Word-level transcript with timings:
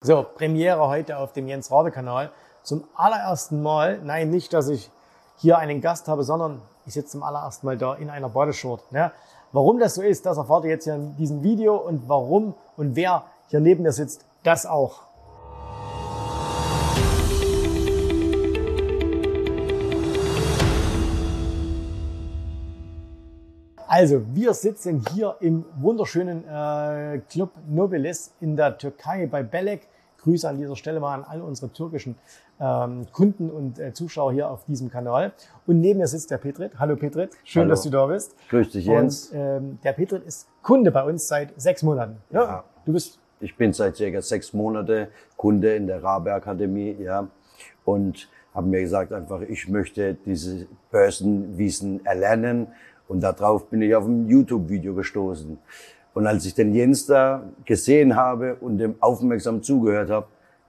So, 0.00 0.22
Premiere 0.22 0.86
heute 0.86 1.18
auf 1.18 1.32
dem 1.32 1.48
Jens 1.48 1.72
Rade 1.72 1.90
Kanal. 1.90 2.30
Zum 2.62 2.84
allerersten 2.94 3.60
Mal, 3.64 3.98
nein, 3.98 4.30
nicht, 4.30 4.52
dass 4.52 4.68
ich 4.68 4.92
hier 5.38 5.58
einen 5.58 5.80
Gast 5.80 6.06
habe, 6.06 6.22
sondern 6.22 6.62
ich 6.86 6.94
sitze 6.94 7.10
zum 7.10 7.24
allerersten 7.24 7.66
Mal 7.66 7.76
da 7.76 7.94
in 7.94 8.08
einer 8.08 8.28
Badeshort. 8.28 8.92
Ne? 8.92 9.10
Warum 9.50 9.80
das 9.80 9.96
so 9.96 10.02
ist, 10.02 10.24
das 10.24 10.36
erfahrt 10.36 10.62
ihr 10.62 10.70
jetzt 10.70 10.84
hier 10.84 10.94
in 10.94 11.16
diesem 11.16 11.42
Video 11.42 11.74
und 11.74 12.08
warum 12.08 12.54
und 12.76 12.94
wer 12.94 13.24
hier 13.48 13.58
neben 13.58 13.82
mir 13.82 13.90
sitzt, 13.90 14.24
das 14.44 14.66
auch. 14.66 15.02
Also, 23.98 24.22
wir 24.32 24.54
sitzen 24.54 25.04
hier 25.12 25.34
im 25.40 25.64
wunderschönen 25.76 26.44
äh, 26.44 27.18
Club 27.28 27.50
Nobilis 27.68 28.32
in 28.40 28.54
der 28.54 28.78
Türkei 28.78 29.26
bei 29.26 29.42
Belek. 29.42 29.88
Grüße 30.18 30.48
an 30.48 30.56
dieser 30.56 30.76
Stelle 30.76 31.00
mal 31.00 31.14
an 31.14 31.24
all 31.24 31.42
unsere 31.42 31.72
türkischen 31.72 32.14
ähm, 32.60 33.08
Kunden 33.10 33.50
und 33.50 33.80
äh, 33.80 33.92
Zuschauer 33.92 34.32
hier 34.32 34.48
auf 34.50 34.64
diesem 34.66 34.88
Kanal. 34.88 35.32
Und 35.66 35.80
neben 35.80 35.98
mir 35.98 36.06
sitzt 36.06 36.30
der 36.30 36.38
Petrit. 36.38 36.78
Hallo 36.78 36.94
Petrit, 36.94 37.32
schön, 37.42 37.62
Hallo. 37.62 37.70
dass 37.70 37.82
du 37.82 37.90
da 37.90 38.06
bist. 38.06 38.36
Grüß 38.50 38.70
dich, 38.70 38.86
Jens. 38.86 39.30
Und 39.32 39.36
ähm, 39.36 39.78
der 39.82 39.94
Petrit 39.94 40.24
ist 40.24 40.46
Kunde 40.62 40.92
bei 40.92 41.02
uns 41.02 41.26
seit 41.26 41.60
sechs 41.60 41.82
Monaten. 41.82 42.18
Ja, 42.30 42.44
ja. 42.44 42.64
Du 42.84 42.92
bist. 42.92 43.18
Ich 43.40 43.56
bin 43.56 43.72
seit 43.72 43.96
circa 43.96 44.22
sechs 44.22 44.52
Monate 44.52 45.08
Kunde 45.36 45.74
in 45.74 45.88
der 45.88 46.04
Rabe 46.04 46.32
Akademie, 46.32 46.96
ja. 47.00 47.26
Und 47.84 48.28
habe 48.54 48.68
mir 48.68 48.80
gesagt, 48.80 49.12
einfach, 49.12 49.40
ich 49.40 49.66
möchte 49.68 50.14
diese 50.14 50.68
Börsenwiesen 50.92 52.06
erlernen 52.06 52.68
und 53.08 53.20
darauf 53.20 53.68
bin 53.68 53.82
ich 53.82 53.94
auf 53.94 54.06
ein 54.06 54.28
YouTube-Video 54.28 54.94
gestoßen. 54.94 55.58
Und 56.14 56.26
als 56.26 56.44
ich 56.44 56.54
den 56.54 56.74
Jens 56.74 57.06
da 57.06 57.42
gesehen 57.64 58.16
habe 58.16 58.56
und 58.56 58.78
dem 58.78 58.96
aufmerksam 59.00 59.62
zugehört 59.62 60.10
habe, 60.10 60.26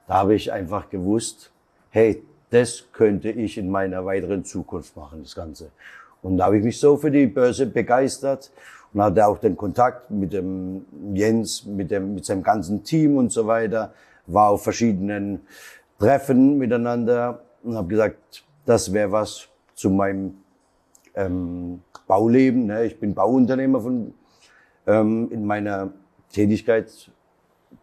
da 0.07 0.15
habe 0.15 0.35
ich 0.35 0.51
einfach 0.51 0.89
gewusst, 0.89 1.51
hey, 1.89 2.23
das 2.49 2.85
könnte 2.91 3.29
ich 3.29 3.57
in 3.57 3.69
meiner 3.69 4.05
weiteren 4.05 4.43
Zukunft 4.43 4.95
machen, 4.95 5.21
das 5.23 5.35
Ganze. 5.35 5.71
Und 6.21 6.37
da 6.37 6.45
habe 6.45 6.57
ich 6.57 6.63
mich 6.63 6.79
so 6.79 6.97
für 6.97 7.11
die 7.11 7.27
Börse 7.27 7.65
begeistert 7.65 8.51
und 8.93 9.01
hatte 9.01 9.25
auch 9.25 9.37
den 9.37 9.55
Kontakt 9.55 10.09
mit 10.09 10.33
dem 10.33 10.85
Jens, 11.13 11.65
mit, 11.65 11.91
dem, 11.91 12.15
mit 12.15 12.25
seinem 12.25 12.43
ganzen 12.43 12.83
Team 12.83 13.17
und 13.17 13.31
so 13.31 13.45
weiter, 13.45 13.93
war 14.27 14.49
auf 14.49 14.63
verschiedenen 14.63 15.41
Treffen 15.99 16.57
miteinander 16.57 17.41
und 17.63 17.75
habe 17.75 17.87
gesagt, 17.87 18.43
das 18.65 18.91
wäre 18.93 19.11
was 19.11 19.47
zu 19.75 19.89
meinem 19.89 20.35
ähm, 21.15 21.81
Bauleben. 22.09 22.65
Ne? 22.65 22.85
Ich 22.85 22.99
bin 22.99 23.13
Bauunternehmer 23.13 23.79
von, 23.81 24.13
ähm, 24.87 25.29
in 25.31 25.45
meiner 25.45 25.91
Tätigkeit 26.33 27.11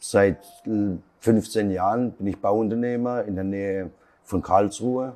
seit 0.00 0.38
15 1.20 1.70
Jahren 1.70 2.10
bin 2.10 2.26
ich 2.26 2.36
Bauunternehmer 2.36 3.24
in 3.24 3.36
der 3.36 3.44
Nähe 3.44 3.90
von 4.24 4.42
Karlsruhe 4.42 5.14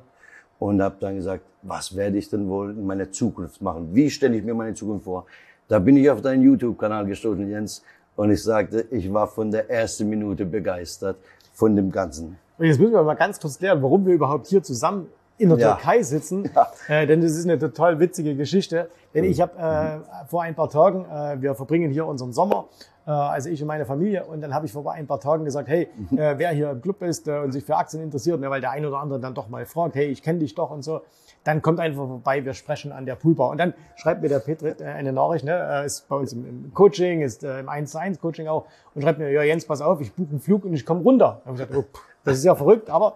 und 0.59 0.81
habe 0.81 0.95
dann 1.01 1.17
gesagt, 1.17 1.43
was 1.61 1.95
werde 1.95 2.17
ich 2.17 2.29
denn 2.29 2.47
wohl 2.47 2.71
in 2.71 2.85
meiner 2.85 3.11
Zukunft 3.11 3.61
machen? 3.61 3.89
Wie 3.93 4.09
stelle 4.09 4.37
ich 4.37 4.43
mir 4.43 4.53
meine 4.53 4.73
Zukunft 4.73 5.03
vor? 5.03 5.25
Da 5.67 5.79
bin 5.79 5.97
ich 5.97 6.09
auf 6.09 6.21
deinen 6.21 6.41
YouTube-Kanal 6.41 7.05
gestoßen, 7.05 7.49
Jens, 7.49 7.83
und 8.15 8.31
ich 8.31 8.41
sagte, 8.41 8.85
ich 8.91 9.11
war 9.11 9.27
von 9.27 9.51
der 9.51 9.69
ersten 9.69 10.07
Minute 10.09 10.45
begeistert 10.45 11.17
von 11.51 11.75
dem 11.75 11.91
Ganzen. 11.91 12.37
Jetzt 12.59 12.79
müssen 12.79 12.93
wir 12.93 13.03
mal 13.03 13.15
ganz 13.15 13.39
kurz 13.39 13.57
klären, 13.57 13.81
warum 13.81 14.05
wir 14.05 14.13
überhaupt 14.13 14.47
hier 14.47 14.63
zusammen 14.63 15.07
in 15.41 15.49
der 15.49 15.57
ja. 15.57 15.73
Türkei 15.73 16.03
sitzen, 16.03 16.49
ja. 16.55 16.67
äh, 16.87 17.07
denn 17.07 17.21
das 17.21 17.31
ist 17.31 17.45
eine 17.45 17.57
total 17.57 17.99
witzige 17.99 18.35
Geschichte. 18.35 18.89
Denn 19.13 19.23
ich 19.25 19.41
habe 19.41 19.57
äh, 19.57 20.27
vor 20.27 20.43
ein 20.43 20.55
paar 20.55 20.69
Tagen, 20.69 21.05
äh, 21.05 21.41
wir 21.41 21.55
verbringen 21.55 21.91
hier 21.91 22.05
unseren 22.05 22.31
Sommer, 22.31 22.67
äh, 23.05 23.11
also 23.11 23.49
ich 23.49 23.61
und 23.61 23.67
meine 23.67 23.85
Familie, 23.85 24.25
und 24.25 24.41
dann 24.41 24.53
habe 24.53 24.65
ich 24.65 24.71
vor 24.71 24.89
ein 24.91 25.07
paar 25.07 25.19
Tagen 25.19 25.43
gesagt, 25.43 25.67
hey, 25.67 25.89
mhm. 26.09 26.17
äh, 26.17 26.37
wer 26.37 26.51
hier 26.51 26.71
im 26.71 26.81
Club 26.81 27.01
ist 27.01 27.27
äh, 27.27 27.39
und 27.39 27.51
sich 27.51 27.65
für 27.65 27.75
Aktien 27.75 28.03
interessiert, 28.03 28.39
ne, 28.39 28.49
weil 28.49 28.61
der 28.61 28.71
ein 28.71 28.85
oder 28.85 28.99
andere 28.99 29.19
dann 29.19 29.33
doch 29.33 29.49
mal 29.49 29.65
fragt, 29.65 29.95
hey, 29.95 30.05
ich 30.05 30.23
kenne 30.23 30.39
dich 30.39 30.55
doch 30.55 30.71
und 30.71 30.83
so, 30.83 31.01
dann 31.43 31.61
kommt 31.61 31.79
einfach 31.79 32.07
vorbei, 32.07 32.45
wir 32.45 32.53
sprechen 32.53 32.91
an 32.91 33.05
der 33.05 33.15
Poolbar. 33.15 33.49
Und 33.49 33.57
dann 33.57 33.73
schreibt 33.95 34.21
mir 34.21 34.29
der 34.29 34.39
Petrit 34.39 34.79
äh, 34.79 34.85
eine 34.85 35.11
Nachricht, 35.11 35.43
ne, 35.45 35.81
äh, 35.81 35.85
ist 35.85 36.07
bei 36.07 36.15
uns 36.15 36.33
im, 36.33 36.45
im 36.45 36.73
Coaching, 36.73 37.21
ist 37.21 37.43
äh, 37.43 37.59
im 37.59 37.69
1 37.69 37.91
zu 37.91 37.99
1 37.99 38.19
Coaching 38.19 38.47
auch, 38.47 38.65
und 38.93 39.01
schreibt 39.01 39.19
mir, 39.19 39.31
ja 39.31 39.41
Jens, 39.43 39.65
pass 39.65 39.81
auf, 39.81 40.01
ich 40.01 40.13
buche 40.13 40.29
einen 40.29 40.39
Flug 40.39 40.65
und 40.65 40.73
ich 40.73 40.85
komme 40.85 41.01
runter. 41.01 41.41
Und 41.45 41.59
ich 41.59 41.67
gesagt, 41.67 41.75
oh, 41.75 41.85
das 42.23 42.37
ist 42.37 42.43
ja 42.43 42.55
verrückt, 42.55 42.89
aber 42.89 43.15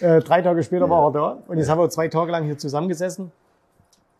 äh, 0.00 0.20
drei 0.20 0.42
Tage 0.42 0.62
später 0.62 0.88
war 0.88 1.08
er 1.08 1.12
da. 1.12 1.38
Und 1.46 1.58
jetzt 1.58 1.68
haben 1.68 1.80
wir 1.80 1.88
zwei 1.90 2.08
Tage 2.08 2.32
lang 2.32 2.44
hier 2.44 2.58
zusammengesessen, 2.58 3.32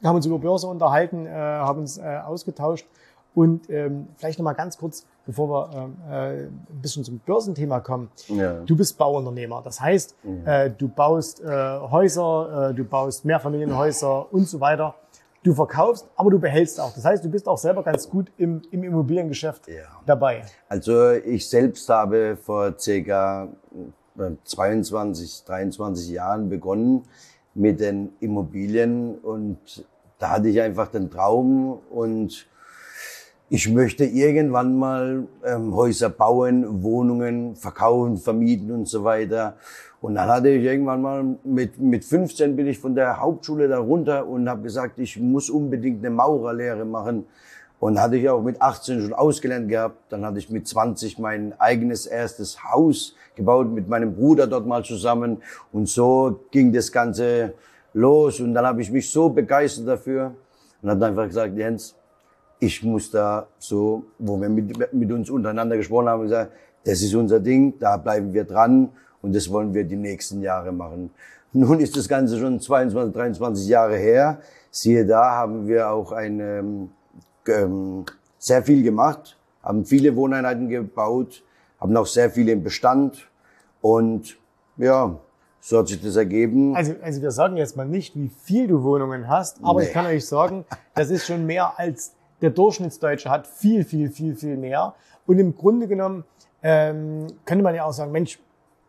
haben 0.04 0.16
uns 0.16 0.26
über 0.26 0.38
Börse 0.38 0.66
unterhalten, 0.66 1.26
äh, 1.26 1.30
haben 1.30 1.80
uns 1.80 1.98
äh, 1.98 2.02
ausgetauscht. 2.24 2.86
Und 3.34 3.68
ähm, 3.68 4.08
vielleicht 4.16 4.38
nochmal 4.38 4.54
ganz 4.54 4.78
kurz, 4.78 5.04
bevor 5.26 5.50
wir 5.50 5.76
ähm, 5.76 5.96
äh, 6.10 6.44
ein 6.44 6.80
bisschen 6.80 7.04
zum 7.04 7.18
Börsenthema 7.18 7.80
kommen. 7.80 8.10
Ja. 8.28 8.60
Du 8.64 8.74
bist 8.74 8.96
Bauunternehmer. 8.96 9.60
Das 9.62 9.78
heißt, 9.78 10.14
ja. 10.22 10.64
äh, 10.64 10.70
du 10.70 10.88
baust 10.88 11.42
äh, 11.42 11.46
Häuser, 11.46 12.70
äh, 12.70 12.74
du 12.74 12.84
baust 12.84 13.26
Mehrfamilienhäuser 13.26 14.32
und 14.32 14.48
so 14.48 14.58
weiter. 14.58 14.94
Du 15.42 15.52
verkaufst, 15.52 16.08
aber 16.16 16.30
du 16.30 16.38
behältst 16.38 16.80
auch. 16.80 16.94
Das 16.94 17.04
heißt, 17.04 17.24
du 17.24 17.28
bist 17.28 17.46
auch 17.46 17.58
selber 17.58 17.82
ganz 17.82 18.08
gut 18.08 18.32
im, 18.38 18.62
im 18.70 18.82
Immobiliengeschäft 18.82 19.68
ja. 19.68 19.84
dabei. 20.06 20.42
Also 20.70 21.10
ich 21.10 21.46
selbst 21.46 21.86
habe 21.90 22.38
vor 22.42 22.74
circa 22.78 23.48
22, 24.44 25.44
23 25.46 26.10
Jahren 26.10 26.48
begonnen 26.48 27.04
mit 27.54 27.80
den 27.80 28.10
Immobilien 28.20 29.16
und 29.16 29.58
da 30.18 30.30
hatte 30.30 30.48
ich 30.48 30.60
einfach 30.60 30.88
den 30.88 31.10
Traum 31.10 31.78
und 31.90 32.46
ich 33.48 33.70
möchte 33.70 34.04
irgendwann 34.04 34.76
mal 34.76 35.28
ähm, 35.44 35.74
Häuser 35.74 36.10
bauen, 36.10 36.82
Wohnungen 36.82 37.54
verkaufen, 37.54 38.16
vermieten 38.16 38.72
und 38.72 38.88
so 38.88 39.04
weiter. 39.04 39.56
Und 40.00 40.16
dann 40.16 40.28
hatte 40.28 40.48
ich 40.48 40.64
irgendwann 40.64 41.00
mal 41.00 41.36
mit, 41.44 41.78
mit 41.78 42.04
15 42.04 42.56
bin 42.56 42.66
ich 42.66 42.78
von 42.78 42.94
der 42.94 43.20
Hauptschule 43.20 43.68
da 43.68 43.78
runter 43.78 44.26
und 44.26 44.48
habe 44.48 44.62
gesagt, 44.62 44.98
ich 44.98 45.18
muss 45.18 45.48
unbedingt 45.48 46.04
eine 46.04 46.14
Maurerlehre 46.14 46.84
machen. 46.84 47.26
Und 47.78 48.00
hatte 48.00 48.16
ich 48.16 48.28
auch 48.28 48.42
mit 48.42 48.60
18 48.60 49.02
schon 49.02 49.12
ausgelernt 49.12 49.68
gehabt. 49.68 49.96
Dann 50.08 50.24
hatte 50.24 50.38
ich 50.38 50.48
mit 50.48 50.66
20 50.66 51.18
mein 51.18 51.52
eigenes 51.58 52.06
erstes 52.06 52.64
Haus 52.64 53.14
gebaut 53.34 53.70
mit 53.70 53.88
meinem 53.88 54.14
Bruder 54.14 54.46
dort 54.46 54.66
mal 54.66 54.82
zusammen. 54.82 55.42
Und 55.72 55.88
so 55.88 56.40
ging 56.50 56.72
das 56.72 56.90
Ganze 56.90 57.52
los. 57.92 58.40
Und 58.40 58.54
dann 58.54 58.64
habe 58.64 58.80
ich 58.80 58.90
mich 58.90 59.10
so 59.10 59.28
begeistert 59.28 59.86
dafür 59.86 60.34
und 60.82 60.90
habe 60.90 61.06
einfach 61.06 61.26
gesagt, 61.26 61.56
Jens, 61.56 61.94
ich 62.58 62.82
muss 62.82 63.10
da 63.10 63.46
so, 63.58 64.04
wo 64.18 64.40
wir 64.40 64.48
mit, 64.48 64.92
mit 64.92 65.12
uns 65.12 65.28
untereinander 65.28 65.76
gesprochen 65.76 66.08
haben, 66.08 66.22
gesagt, 66.22 66.52
das 66.84 67.02
ist 67.02 67.14
unser 67.14 67.40
Ding, 67.40 67.74
da 67.78 67.96
bleiben 67.96 68.32
wir 68.32 68.44
dran 68.44 68.90
und 69.20 69.34
das 69.34 69.50
wollen 69.50 69.74
wir 69.74 69.84
die 69.84 69.96
nächsten 69.96 70.40
Jahre 70.40 70.72
machen. 70.72 71.10
Nun 71.52 71.80
ist 71.80 71.96
das 71.96 72.08
Ganze 72.08 72.38
schon 72.38 72.60
22, 72.60 73.14
23 73.14 73.66
Jahre 73.66 73.96
her. 73.96 74.38
Siehe 74.70 75.06
da, 75.06 75.32
haben 75.32 75.66
wir 75.66 75.90
auch 75.90 76.12
eine 76.12 76.88
ähm, 77.48 78.04
sehr 78.38 78.62
viel 78.62 78.82
gemacht, 78.82 79.38
haben 79.62 79.84
viele 79.84 80.14
Wohneinheiten 80.16 80.68
gebaut, 80.68 81.42
haben 81.80 81.96
auch 81.96 82.06
sehr 82.06 82.30
viele 82.30 82.52
im 82.52 82.62
Bestand 82.62 83.28
und 83.80 84.36
ja, 84.76 85.18
so 85.60 85.78
hat 85.78 85.88
sich 85.88 86.00
das 86.00 86.16
ergeben. 86.16 86.76
Also, 86.76 86.94
also 87.02 87.22
wir 87.22 87.30
sagen 87.30 87.56
jetzt 87.56 87.76
mal 87.76 87.86
nicht, 87.86 88.14
wie 88.14 88.28
viel 88.28 88.68
du 88.68 88.82
Wohnungen 88.82 89.28
hast, 89.28 89.58
aber 89.62 89.80
nee. 89.80 89.86
ich 89.86 89.92
kann 89.92 90.06
euch 90.06 90.26
sagen, 90.26 90.64
das 90.94 91.10
ist 91.10 91.26
schon 91.26 91.44
mehr 91.44 91.78
als 91.78 92.14
der 92.40 92.50
Durchschnittsdeutsche 92.50 93.30
hat. 93.30 93.46
Viel, 93.46 93.84
viel, 93.84 94.10
viel, 94.10 94.36
viel 94.36 94.56
mehr. 94.56 94.94
Und 95.26 95.38
im 95.38 95.56
Grunde 95.56 95.88
genommen 95.88 96.24
ähm, 96.62 97.26
könnte 97.44 97.64
man 97.64 97.74
ja 97.74 97.84
auch 97.84 97.92
sagen, 97.92 98.12
Mensch, 98.12 98.38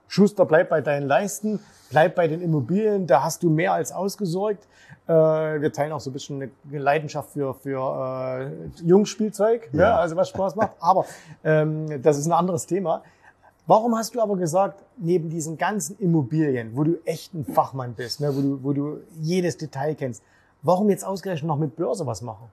Schuster, 0.08 0.46
bleib 0.46 0.70
bei 0.70 0.82
deinen 0.82 1.08
Leisten, 1.08 1.60
bleib 1.90 2.16
bei 2.16 2.28
den 2.28 2.42
Immobilien, 2.42 3.08
da 3.08 3.24
hast 3.24 3.44
du 3.44 3.50
mehr 3.50 3.74
als 3.74 3.92
ausgesorgt. 3.92 4.68
Äh, 5.08 5.12
wir 5.14 5.72
teilen 5.72 5.92
auch 5.92 6.00
so 6.00 6.10
ein 6.10 6.14
bisschen 6.14 6.42
eine 6.42 6.80
Leidenschaft 6.80 7.32
für, 7.32 7.54
für 7.54 8.50
äh, 8.80 8.86
Jungspielzeug, 8.86 9.70
ja. 9.74 9.80
ja. 9.80 9.98
also 9.98 10.16
was 10.16 10.30
Spaß 10.30 10.56
macht. 10.56 10.72
Aber 10.80 11.06
ähm, 11.44 12.02
das 12.02 12.18
ist 12.18 12.26
ein 12.26 12.34
anderes 12.34 12.66
Thema. 12.66 13.04
Warum 13.68 13.98
hast 13.98 14.16
du 14.16 14.22
aber 14.22 14.38
gesagt, 14.38 14.84
neben 14.96 15.30
diesen 15.30 15.58
ganzen 15.58 15.98
Immobilien, 16.00 16.72
wo 16.74 16.86
du 16.86 17.02
echt 17.04 17.34
ein 17.34 17.44
Fachmann 17.44 17.96
bist, 17.96 18.22
ne, 18.22 18.34
wo, 18.34 18.42
du, 18.42 18.64
wo 18.64 18.74
du 18.74 19.00
jedes 19.20 19.58
Detail 19.58 19.94
kennst, 19.94 20.24
warum 20.62 20.90
jetzt 20.90 21.06
ausgerechnet 21.06 21.48
noch 21.48 21.58
mit 21.58 21.76
Börse 21.76 22.06
was 22.06 22.22
machen? 22.22 22.50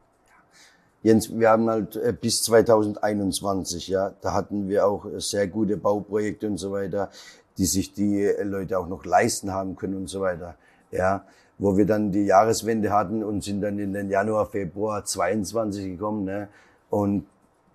Jens, 1.05 1.31
wir 1.39 1.51
haben 1.51 1.69
halt 1.69 1.97
äh, 1.97 2.15
bis 2.19 2.43
2021, 2.43 3.89
ja, 3.89 4.13
da 4.23 4.33
hatten 4.33 4.69
wir 4.69 4.87
auch 4.87 5.07
sehr 5.19 5.47
gute 5.47 5.77
Bauprojekte 5.77 6.47
und 6.47 6.57
so 6.57 6.73
weiter, 6.73 7.11
die 7.59 7.67
sich 7.67 7.93
die 7.93 8.31
Leute 8.43 8.79
auch 8.79 8.89
noch 8.89 9.05
leisten 9.05 9.53
haben 9.53 9.77
können 9.77 9.97
und 9.97 10.09
so 10.09 10.21
weiter, 10.21 10.57
ja 10.91 11.25
wo 11.59 11.77
wir 11.77 11.87
dann 11.87 12.11
die 12.11 12.27
Jahreswende 12.27 12.91
hatten 12.91 13.23
und 13.23 13.45
sind 13.45 13.61
dann 13.61 13.79
in 13.79 13.93
den 13.93 14.11
Januar, 14.11 14.47
Februar 14.47 15.05
22 15.05 15.85
gekommen. 15.93 16.25
Ne? 16.25 16.49
Und 16.91 17.27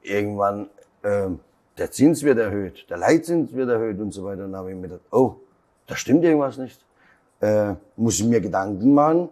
irgendwann, 0.01 0.69
äh, 1.03 1.29
der 1.77 1.91
Zins 1.91 2.23
wird 2.23 2.39
erhöht, 2.39 2.89
der 2.89 2.97
Leitzins 2.97 3.53
wird 3.53 3.69
erhöht 3.69 3.99
und 3.99 4.13
so 4.13 4.25
weiter. 4.25 4.45
Und 4.45 4.51
dann 4.51 4.59
habe 4.59 4.71
ich 4.71 4.75
mir 4.75 4.83
gedacht, 4.83 5.01
oh, 5.11 5.35
da 5.87 5.95
stimmt 5.95 6.23
irgendwas 6.23 6.57
nicht. 6.57 6.83
Äh, 7.39 7.75
muss 7.95 8.19
ich 8.19 8.25
mir 8.25 8.41
Gedanken 8.41 8.93
machen. 8.93 9.29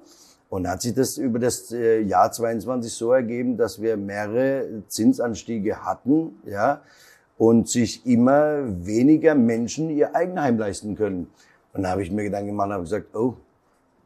Und 0.50 0.66
hat 0.66 0.82
sich 0.82 0.94
das 0.94 1.18
über 1.18 1.40
das 1.40 1.74
äh, 1.74 2.00
Jahr 2.00 2.32
22 2.32 2.94
so 2.94 3.12
ergeben, 3.12 3.58
dass 3.58 3.82
wir 3.82 3.98
mehrere 3.98 4.84
Zinsanstiege 4.88 5.84
hatten, 5.84 6.40
ja. 6.46 6.82
Und 7.38 7.70
sich 7.70 8.06
immer 8.06 8.64
weniger 8.86 9.36
Menschen 9.36 9.90
ihr 9.90 10.16
Eigenheim 10.16 10.58
leisten 10.58 10.96
können. 10.96 11.30
Und 11.74 11.84
da 11.84 11.90
habe 11.90 12.02
ich 12.02 12.12
mir 12.12 12.24
Gedanken 12.24 12.48
gemacht 12.48 12.68
und 12.68 12.74
habe 12.74 12.84
gesagt, 12.84 13.16
oh, 13.16 13.36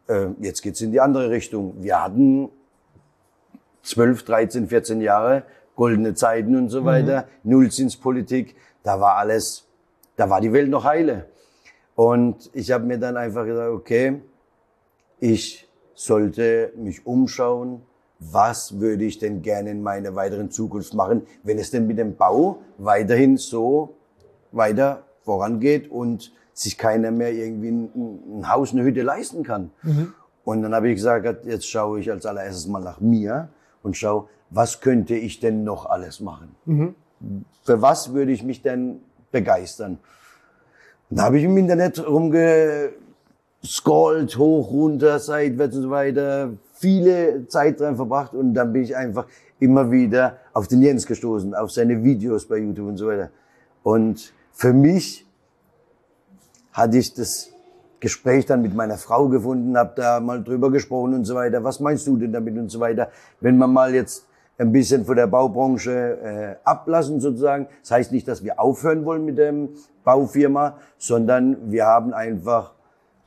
äh, 0.08 0.28
jetzt 0.40 0.62
geht's 0.62 0.82
in 0.82 0.92
die 0.92 1.00
andere 1.00 1.30
Richtung. 1.30 1.76
Wir 1.82 2.04
hatten 2.04 2.50
12, 3.84 4.24
13, 4.24 4.68
14 4.68 5.02
Jahre 5.02 5.44
goldene 5.76 6.14
Zeiten 6.14 6.56
und 6.56 6.70
so 6.70 6.82
mhm. 6.82 6.86
weiter, 6.86 7.26
mhm. 7.44 7.52
Nullzinspolitik, 7.52 8.56
da 8.84 9.00
war 9.00 9.16
alles, 9.16 9.66
da 10.16 10.30
war 10.30 10.42
die 10.42 10.54
Welt 10.54 10.70
noch 10.70 10.84
heile. 10.84 11.26
Und 11.96 12.50
ich 12.54 12.72
habe 12.72 12.86
mir 12.86 12.98
dann 12.98 13.18
einfach 13.18 13.46
gesagt, 13.46 13.72
okay, 13.72 14.22
ich 15.20 15.68
sollte 15.94 16.74
mich 16.76 17.06
umschauen, 17.06 17.82
was 18.22 18.80
würde 18.80 19.04
ich 19.04 19.18
denn 19.18 19.42
gerne 19.42 19.72
in 19.72 19.82
meiner 19.82 20.16
weiteren 20.16 20.52
Zukunft 20.52 20.94
machen, 20.94 21.24
wenn 21.44 21.58
es 21.58 21.72
denn 21.72 21.88
mit 21.88 21.98
dem 21.98 22.16
Bau 22.16 22.60
weiterhin 22.78 23.38
so 23.38 23.96
weiter 24.52 25.04
vorangeht 25.24 25.90
und 25.90 26.32
sich 26.54 26.78
keiner 26.78 27.12
mehr 27.12 27.34
irgendwie 27.34 27.72
ein, 27.72 28.40
ein 28.40 28.54
Haus, 28.54 28.74
eine 28.74 28.84
Hütte 28.84 29.02
leisten 29.02 29.44
kann. 29.44 29.72
Mhm. 29.82 30.14
Und 30.44 30.62
dann 30.62 30.76
habe 30.76 30.90
ich 30.90 30.96
gesagt, 30.96 31.46
jetzt 31.46 31.68
schaue 31.68 32.00
ich 32.00 32.12
als 32.12 32.26
allererstes 32.26 32.68
mal 32.68 32.82
nach 32.82 33.00
mir 33.00 33.50
und 33.82 33.98
schaue, 33.98 34.28
was 34.52 34.82
könnte 34.82 35.16
ich 35.16 35.40
denn 35.40 35.64
noch 35.64 35.88
alles 35.88 36.20
machen? 36.20 36.56
Mhm. 36.66 36.94
Für 37.64 37.82
was 37.82 38.14
würde 38.14 38.32
ich 38.32 38.44
mich 38.44 38.62
denn 38.62 39.02
begeistern? 39.32 39.98
Und 41.10 41.18
da 41.18 41.24
habe 41.24 41.40
ich 41.40 41.44
im 41.44 41.58
Internet 41.58 42.06
rumgescrollt, 42.06 44.38
hoch, 44.38 44.72
runter, 44.72 45.20
seitwärts 45.20 45.76
und 45.76 45.84
so 45.84 45.90
weiter, 45.90 46.52
viele 46.82 47.48
Zeit 47.48 47.80
dran 47.80 47.96
verbracht 47.96 48.34
und 48.34 48.54
dann 48.54 48.74
bin 48.74 48.84
ich 48.84 48.96
einfach 48.96 49.28
immer 49.60 49.92
wieder 49.92 50.38
auf 50.54 50.68
den 50.68 50.82
Jens 50.82 51.06
gestoßen, 51.06 51.54
auf 51.54 51.72
seine 51.72 52.04
Videos 52.04 52.48
bei 52.48 52.58
YouTube 52.58 52.88
und 52.88 52.98
so 52.98 53.08
weiter. 53.08 53.30
Und 53.84 54.34
für 54.52 54.74
mich 54.74 55.28
hatte 56.74 56.98
ich 56.98 57.14
das 57.14 57.52
Gespräch 58.00 58.48
dann 58.48 58.64
mit 58.64 58.74
meiner 58.74 58.98
Frau 58.98 59.30
gefunden, 59.30 59.78
habe 59.78 59.94
da 59.96 60.20
mal 60.20 60.44
drüber 60.44 60.72
gesprochen 60.72 61.14
und 61.14 61.26
so 61.26 61.36
weiter. 61.36 61.64
Was 61.64 61.80
meinst 61.80 62.08
du 62.08 62.18
denn 62.18 62.34
damit 62.34 62.58
und 62.58 62.70
so 62.70 62.80
weiter? 62.80 63.10
Wenn 63.40 63.58
man 63.58 63.72
mal 63.72 63.94
jetzt 63.94 64.26
ein 64.58 64.72
bisschen 64.72 65.06
von 65.06 65.16
der 65.16 65.28
Baubranche 65.28 65.92
äh, 65.92 66.56
ablassen 66.64 67.20
sozusagen. 67.20 67.68
Das 67.82 67.92
heißt 67.92 68.12
nicht, 68.12 68.28
dass 68.28 68.44
wir 68.44 68.60
aufhören 68.60 69.06
wollen 69.06 69.26
mit 69.26 69.38
der 69.38 69.54
Baufirma, 70.04 70.78
sondern 70.98 71.72
wir 71.72 71.86
haben 71.86 72.14
einfach 72.14 72.74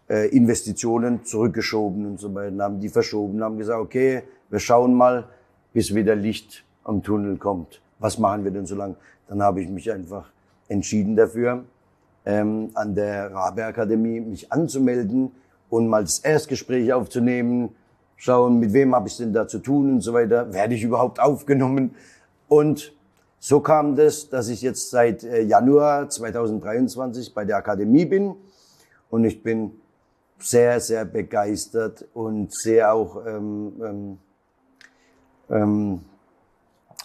äh, 0.09 0.29
Investitionen 0.29 1.25
zurückgeschoben 1.25 2.07
und 2.07 2.21
so 2.21 2.35
weiter, 2.35 2.57
haben 2.63 2.81
die 2.81 2.89
verschoben, 2.89 3.43
haben 3.43 3.59
gesagt, 3.59 3.81
okay, 3.81 4.23
wir 4.51 4.59
schauen 4.59 4.95
mal, 4.95 5.29
bis 5.73 5.95
wieder 5.95 6.15
Licht 6.15 6.65
am 6.85 7.03
Tunnel 7.03 7.37
kommt. 7.37 7.81
Was 7.99 8.19
machen 8.19 8.45
wir 8.45 8.51
denn 8.51 8.67
so 8.67 8.77
lange? 8.77 8.97
Dann 9.29 9.43
habe 9.43 9.63
ich 9.63 9.69
mich 9.69 9.91
einfach 9.91 10.31
entschieden 10.69 11.17
dafür, 11.17 11.65
ähm, 12.25 12.71
an 12.75 12.95
der 12.95 13.33
Rabe 13.33 13.65
Akademie 13.65 14.21
mich 14.21 14.53
anzumelden 14.53 15.33
und 15.69 15.89
mal 15.89 16.03
das 16.03 16.21
Erstgespräch 16.21 16.93
aufzunehmen, 16.93 17.71
schauen, 18.17 18.61
mit 18.61 18.73
wem 18.73 18.95
habe 18.95 19.09
ich 19.09 19.17
denn 19.17 19.33
da 19.33 19.49
zu 19.49 19.59
tun 19.59 19.95
und 19.95 20.01
so 20.01 20.13
weiter, 20.13 20.53
werde 20.53 20.75
ich 20.75 20.83
überhaupt 20.83 21.21
aufgenommen. 21.21 21.95
Und 22.49 22.95
so 23.39 23.61
kam 23.61 23.97
das, 23.97 24.29
dass 24.29 24.49
ich 24.49 24.63
jetzt 24.63 24.91
seit 24.91 25.25
äh, 25.25 25.43
Januar 25.43 26.09
2023 26.09 27.35
bei 27.35 27.45
der 27.45 27.57
Akademie 27.57 28.05
bin 28.05 28.35
und 29.11 29.25
ich 29.25 29.43
bin 29.43 29.73
sehr, 30.39 30.81
sehr 30.81 31.05
begeistert 31.05 32.07
und 32.15 32.53
sehr 32.53 32.93
auch 32.93 33.25
ähm, 33.27 33.73
ähm, 33.83 34.19
ähm, 35.51 36.01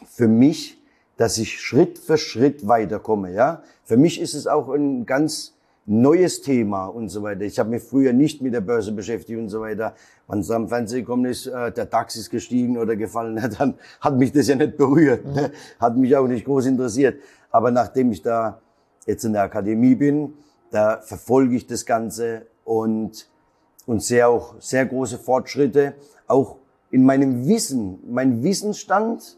für 0.06 0.28
mich, 0.28 0.82
dass 1.18 1.38
ich 1.38 1.60
Schritt 1.60 2.00
für 2.00 2.18
Schritt 2.18 2.68
weiterkomme. 2.68 3.34
Ja, 3.34 3.64
für 3.84 3.98
mich 3.98 4.20
ist 4.22 4.34
es 4.34 4.48
auch 4.48 4.70
ein 4.70 5.06
ganz 5.06 5.54
neues 5.86 6.42
Thema 6.42 6.86
und 6.86 7.10
so 7.10 7.24
weiter. 7.24 7.42
Ich 7.42 7.58
habe 7.58 7.72
mich 7.72 7.84
früher 7.84 8.14
nicht 8.14 8.42
mit 8.42 8.54
der 8.54 8.62
Börse 8.62 8.92
beschäftigt 8.92 9.40
und 9.40 9.50
so 9.50 9.62
weiter. 9.62 9.96
Wenn 10.28 10.40
es 10.40 10.52
am 10.52 10.68
Fernsehen 10.68 11.02
gekommen 11.02 11.26
ist, 11.26 11.48
äh, 11.48 11.72
der 11.72 11.86
DAX 11.86 12.16
ist 12.16 12.30
gestiegen 12.30 12.78
oder 12.78 12.96
gefallen, 12.96 13.36
dann 13.58 13.74
hat 14.00 14.16
mich 14.16 14.32
das 14.32 14.48
ja 14.48 14.56
nicht 14.56 14.78
berührt. 14.78 15.26
Mhm. 15.26 15.34
Ne? 15.34 15.52
Hat 15.80 15.98
mich 15.98 16.16
auch 16.16 16.28
nicht 16.28 16.46
groß 16.46 16.68
interessiert. 16.68 17.20
Aber 17.50 17.72
nachdem 17.72 18.12
ich 18.12 18.22
da 18.22 18.62
jetzt 19.08 19.26
in 19.26 19.34
der 19.34 19.42
Akademie 19.42 19.96
bin, 19.96 20.34
da 20.70 21.02
verfolge 21.02 21.56
ich 21.56 21.66
das 21.66 21.86
Ganze 21.86 22.46
und, 22.70 23.28
und 23.88 24.04
sehe 24.04 24.28
auch 24.28 24.54
sehr 24.60 24.86
große 24.86 25.18
Fortschritte, 25.18 25.96
auch 26.28 26.58
in 26.92 27.04
meinem 27.04 27.48
Wissen. 27.48 27.98
Mein 28.08 28.44
Wissensstand 28.44 29.38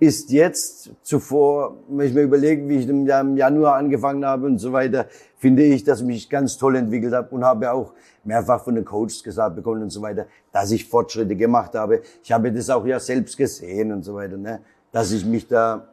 ist 0.00 0.32
jetzt 0.32 0.90
zuvor, 1.02 1.76
wenn 1.88 2.08
ich 2.08 2.12
mir 2.12 2.22
überlege, 2.22 2.68
wie 2.68 2.78
ich 2.78 2.88
im 2.88 3.06
Januar 3.06 3.76
angefangen 3.76 4.24
habe 4.24 4.46
und 4.46 4.58
so 4.58 4.72
weiter, 4.72 5.06
finde 5.36 5.62
ich, 5.62 5.84
dass 5.84 6.00
ich 6.00 6.06
mich 6.06 6.28
ganz 6.28 6.58
toll 6.58 6.74
entwickelt 6.74 7.14
habe 7.14 7.32
und 7.32 7.44
habe 7.44 7.70
auch 7.70 7.92
mehrfach 8.24 8.64
von 8.64 8.74
den 8.74 8.84
Coaches 8.84 9.22
gesagt 9.22 9.54
bekommen 9.54 9.82
und 9.82 9.90
so 9.90 10.02
weiter, 10.02 10.26
dass 10.50 10.72
ich 10.72 10.88
Fortschritte 10.88 11.36
gemacht 11.36 11.76
habe. 11.76 12.02
Ich 12.24 12.32
habe 12.32 12.50
das 12.50 12.68
auch 12.68 12.84
ja 12.84 12.98
selbst 12.98 13.36
gesehen 13.36 13.92
und 13.92 14.02
so 14.02 14.14
weiter, 14.14 14.36
ne? 14.36 14.60
dass 14.90 15.12
ich 15.12 15.24
mich 15.24 15.46
da 15.46 15.86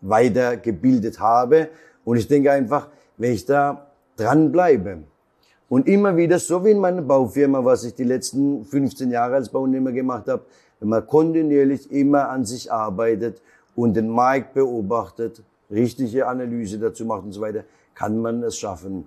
weiter 0.00 0.56
gebildet 0.56 1.20
habe. 1.20 1.68
Und 2.04 2.16
ich 2.16 2.26
denke 2.26 2.50
einfach, 2.50 2.88
wenn 3.18 3.30
ich 3.30 3.46
da 3.46 3.86
dranbleibe 4.16 5.04
und 5.68 5.88
immer 5.88 6.16
wieder, 6.16 6.38
so 6.38 6.64
wie 6.64 6.70
in 6.70 6.78
meiner 6.78 7.02
Baufirma, 7.02 7.64
was 7.64 7.84
ich 7.84 7.94
die 7.94 8.04
letzten 8.04 8.64
15 8.64 9.10
Jahre 9.10 9.34
als 9.36 9.48
Bauunternehmer 9.48 9.92
gemacht 9.92 10.28
habe, 10.28 10.42
wenn 10.80 10.88
man 10.88 11.06
kontinuierlich 11.06 11.90
immer 11.90 12.28
an 12.28 12.44
sich 12.44 12.70
arbeitet 12.70 13.40
und 13.74 13.94
den 13.94 14.08
Markt 14.08 14.54
beobachtet, 14.54 15.42
richtige 15.70 16.26
Analyse 16.26 16.78
dazu 16.78 17.04
macht 17.04 17.24
und 17.24 17.32
so 17.32 17.40
weiter, 17.40 17.64
kann 17.94 18.20
man 18.20 18.42
es 18.42 18.58
schaffen. 18.58 19.06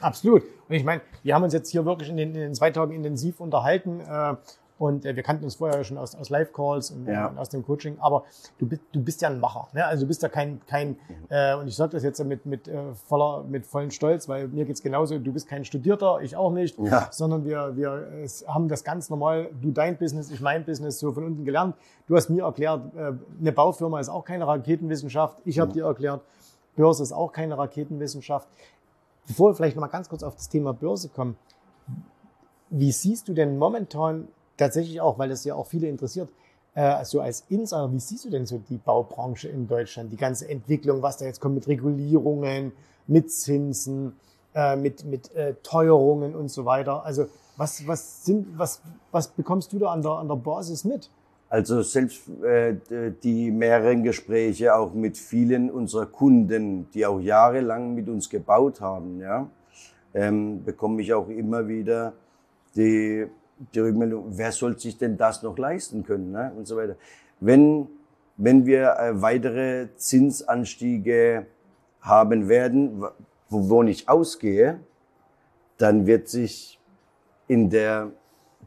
Absolut. 0.00 0.42
Und 0.68 0.74
ich 0.74 0.84
meine, 0.84 1.02
wir 1.22 1.34
haben 1.34 1.42
uns 1.42 1.52
jetzt 1.52 1.70
hier 1.70 1.84
wirklich 1.84 2.08
in 2.08 2.16
den, 2.16 2.28
in 2.30 2.40
den 2.40 2.54
zwei 2.54 2.70
Tagen 2.70 2.92
intensiv 2.92 3.40
unterhalten. 3.40 4.00
Äh, 4.00 4.36
und 4.78 5.04
äh, 5.04 5.14
wir 5.14 5.22
kannten 5.22 5.44
uns 5.44 5.56
vorher 5.56 5.84
schon 5.84 5.98
aus, 5.98 6.14
aus 6.14 6.30
Live-Calls 6.30 6.90
und, 6.90 7.06
ja. 7.06 7.28
und, 7.28 7.38
aus 7.38 7.48
dem 7.48 7.64
Coaching, 7.64 7.98
aber 8.00 8.24
du 8.58 8.66
bist, 8.66 8.82
du 8.92 9.02
bist 9.02 9.22
ja 9.22 9.28
ein 9.28 9.38
Macher. 9.38 9.68
Ne? 9.72 9.84
Also 9.84 10.02
du 10.02 10.08
bist 10.08 10.22
ja 10.22 10.28
kein, 10.28 10.60
kein 10.66 10.96
äh, 11.28 11.54
und 11.54 11.68
ich 11.68 11.76
sage 11.76 11.92
das 11.92 12.02
jetzt 12.02 12.22
mit, 12.24 12.46
mit, 12.46 12.68
äh, 12.68 12.92
voller, 13.06 13.44
mit 13.44 13.66
vollen 13.66 13.90
Stolz, 13.90 14.28
weil 14.28 14.48
mir 14.48 14.64
geht's 14.64 14.82
genauso, 14.82 15.18
du 15.18 15.32
bist 15.32 15.48
kein 15.48 15.64
Studierter, 15.64 16.20
ich 16.22 16.36
auch 16.36 16.52
nicht, 16.52 16.78
ja. 16.78 17.08
sondern 17.10 17.44
wir, 17.44 17.76
wir 17.76 18.08
es 18.22 18.46
haben 18.48 18.68
das 18.68 18.84
ganz 18.84 19.10
normal, 19.10 19.50
du 19.60 19.70
dein 19.70 19.96
Business, 19.96 20.30
ich 20.30 20.40
mein 20.40 20.64
Business, 20.64 20.98
so 20.98 21.12
von 21.12 21.24
unten 21.24 21.44
gelernt. 21.44 21.76
Du 22.08 22.16
hast 22.16 22.28
mir 22.28 22.44
erklärt, 22.44 22.94
äh, 22.94 23.12
eine 23.40 23.52
Baufirma 23.52 24.00
ist 24.00 24.08
auch 24.08 24.24
keine 24.24 24.46
Raketenwissenschaft. 24.46 25.38
Ich 25.44 25.58
habe 25.58 25.70
mhm. 25.70 25.74
dir 25.74 25.84
erklärt, 25.86 26.22
Börse 26.76 27.02
ist 27.02 27.12
auch 27.12 27.32
keine 27.32 27.58
Raketenwissenschaft. 27.58 28.48
Bevor 29.26 29.50
wir 29.50 29.54
vielleicht 29.54 29.76
noch 29.76 29.82
mal 29.82 29.88
ganz 29.88 30.08
kurz 30.08 30.22
auf 30.22 30.34
das 30.34 30.48
Thema 30.48 30.72
Börse 30.72 31.08
kommen, 31.08 31.36
wie 32.70 32.90
siehst 32.90 33.28
du 33.28 33.34
denn 33.34 33.58
momentan 33.58 34.28
tatsächlich 34.56 35.00
auch, 35.00 35.18
weil 35.18 35.28
das 35.28 35.44
ja 35.44 35.54
auch 35.54 35.66
viele 35.66 35.88
interessiert, 35.88 36.28
äh, 36.74 37.04
so 37.04 37.20
als 37.20 37.44
Insider, 37.48 37.92
wie 37.92 37.98
siehst 37.98 38.24
du 38.24 38.30
denn 38.30 38.46
so 38.46 38.58
die 38.58 38.78
Baubranche 38.78 39.48
in 39.48 39.68
Deutschland, 39.68 40.10
die 40.12 40.16
ganze 40.16 40.48
Entwicklung, 40.48 41.02
was 41.02 41.18
da 41.18 41.26
jetzt 41.26 41.40
kommt 41.40 41.54
mit 41.54 41.68
Regulierungen, 41.68 42.72
mit 43.06 43.30
Zinsen, 43.30 44.14
äh, 44.54 44.76
mit, 44.76 45.04
mit 45.04 45.34
äh, 45.34 45.54
Teuerungen 45.62 46.34
und 46.34 46.50
so 46.50 46.64
weiter? 46.64 47.04
Also 47.04 47.26
was, 47.56 47.86
was, 47.86 48.24
sind, 48.24 48.58
was, 48.58 48.80
was 49.10 49.28
bekommst 49.28 49.72
du 49.72 49.78
da 49.78 49.92
an 49.92 50.02
der, 50.02 50.12
an 50.12 50.28
der 50.28 50.36
Basis 50.36 50.84
mit? 50.84 51.10
Also 51.50 51.82
selbst 51.82 52.22
äh, 52.42 52.76
die 53.22 53.50
mehreren 53.50 54.02
Gespräche 54.02 54.74
auch 54.74 54.94
mit 54.94 55.18
vielen 55.18 55.70
unserer 55.70 56.06
Kunden, 56.06 56.88
die 56.94 57.04
auch 57.04 57.20
jahrelang 57.20 57.94
mit 57.94 58.08
uns 58.08 58.30
gebaut 58.30 58.80
haben, 58.80 59.20
ja, 59.20 59.46
ähm, 60.14 60.64
bekomme 60.64 61.02
ich 61.02 61.12
auch 61.12 61.28
immer 61.28 61.68
wieder 61.68 62.14
die 62.74 63.26
die 63.74 63.80
Rückmeldung, 63.80 64.26
wer 64.30 64.52
soll 64.52 64.78
sich 64.78 64.98
denn 64.98 65.16
das 65.16 65.42
noch 65.42 65.56
leisten 65.56 66.04
können 66.04 66.32
ne? 66.32 66.52
und 66.56 66.66
so 66.66 66.76
weiter. 66.76 66.96
Wenn, 67.40 67.88
wenn 68.36 68.66
wir 68.66 68.96
äh, 68.98 69.20
weitere 69.20 69.88
Zinsanstiege 69.96 71.46
haben 72.00 72.48
werden, 72.48 73.04
wovon 73.48 73.88
ich 73.88 74.08
ausgehe, 74.08 74.80
dann 75.78 76.06
wird 76.06 76.28
sich 76.28 76.80
in 77.48 77.70
der, 77.70 78.10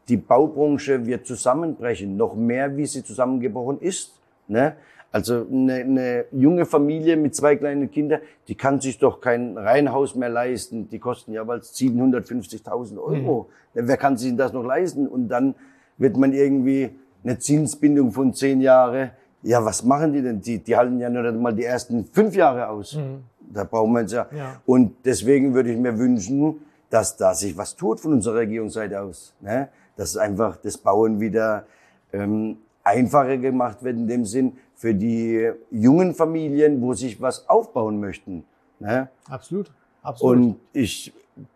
die 0.07 0.17
Baubranche 0.17 1.05
wird 1.05 1.25
zusammenbrechen, 1.25 2.15
noch 2.17 2.35
mehr, 2.35 2.75
wie 2.77 2.85
sie 2.85 3.03
zusammengebrochen 3.03 3.79
ist. 3.79 4.19
Ne? 4.47 4.75
Also 5.15 5.47
eine, 5.49 5.75
eine 5.75 6.25
junge 6.33 6.65
Familie 6.65 7.15
mit 7.15 7.33
zwei 7.33 7.55
kleinen 7.55 7.89
Kindern, 7.89 8.19
die 8.49 8.55
kann 8.55 8.81
sich 8.81 8.99
doch 8.99 9.21
kein 9.21 9.57
Reihenhaus 9.57 10.13
mehr 10.13 10.27
leisten. 10.27 10.89
Die 10.89 10.99
kosten 10.99 11.31
ja 11.31 11.41
bald 11.45 11.63
750.000 11.63 12.97
Euro. 12.97 13.49
Mhm. 13.73 13.87
Wer 13.87 13.95
kann 13.95 14.17
sich 14.17 14.35
das 14.35 14.51
noch 14.51 14.65
leisten? 14.65 15.07
Und 15.07 15.29
dann 15.29 15.55
wird 15.97 16.17
man 16.17 16.33
irgendwie 16.33 16.99
eine 17.23 17.39
Zinsbindung 17.39 18.11
von 18.11 18.33
zehn 18.33 18.59
Jahre. 18.59 19.11
Ja, 19.41 19.63
was 19.63 19.85
machen 19.85 20.11
die 20.11 20.21
denn? 20.21 20.41
Die, 20.41 20.59
die 20.59 20.75
halten 20.75 20.99
ja 20.99 21.09
nur 21.09 21.31
mal 21.31 21.53
die 21.53 21.63
ersten 21.63 22.03
fünf 22.03 22.35
Jahre 22.35 22.67
aus. 22.67 22.95
Mhm. 22.95 23.23
Da 23.53 23.63
brauchen 23.63 23.93
wir 23.93 24.01
es 24.01 24.11
ja. 24.11 24.27
ja. 24.35 24.59
Und 24.65 24.97
deswegen 25.05 25.53
würde 25.53 25.71
ich 25.71 25.77
mir 25.77 25.97
wünschen, 25.97 26.59
dass 26.89 27.15
da 27.15 27.33
sich 27.33 27.57
was 27.57 27.77
tut 27.77 28.01
von 28.01 28.11
unserer 28.11 28.39
Regierungsseite 28.39 28.99
aus. 28.99 29.33
Ne? 29.39 29.69
Dass 29.95 30.17
einfach 30.17 30.57
das 30.57 30.77
Bauen 30.77 31.21
wieder 31.21 31.67
ähm, 32.11 32.57
einfacher 32.85 33.37
gemacht 33.37 33.83
wird 33.83 33.97
in 33.97 34.07
dem 34.07 34.25
Sinn 34.25 34.53
für 34.75 34.93
die 34.93 35.51
jungen 35.71 36.13
Familien, 36.13 36.81
wo 36.81 36.93
sich 36.93 37.19
was 37.19 37.49
aufbauen 37.49 37.99
möchten. 37.99 38.45
Ne? 38.79 39.09
Absolut. 39.27 39.71
Absolut. 40.01 40.35
Und 40.35 40.55
ich, 40.71 41.11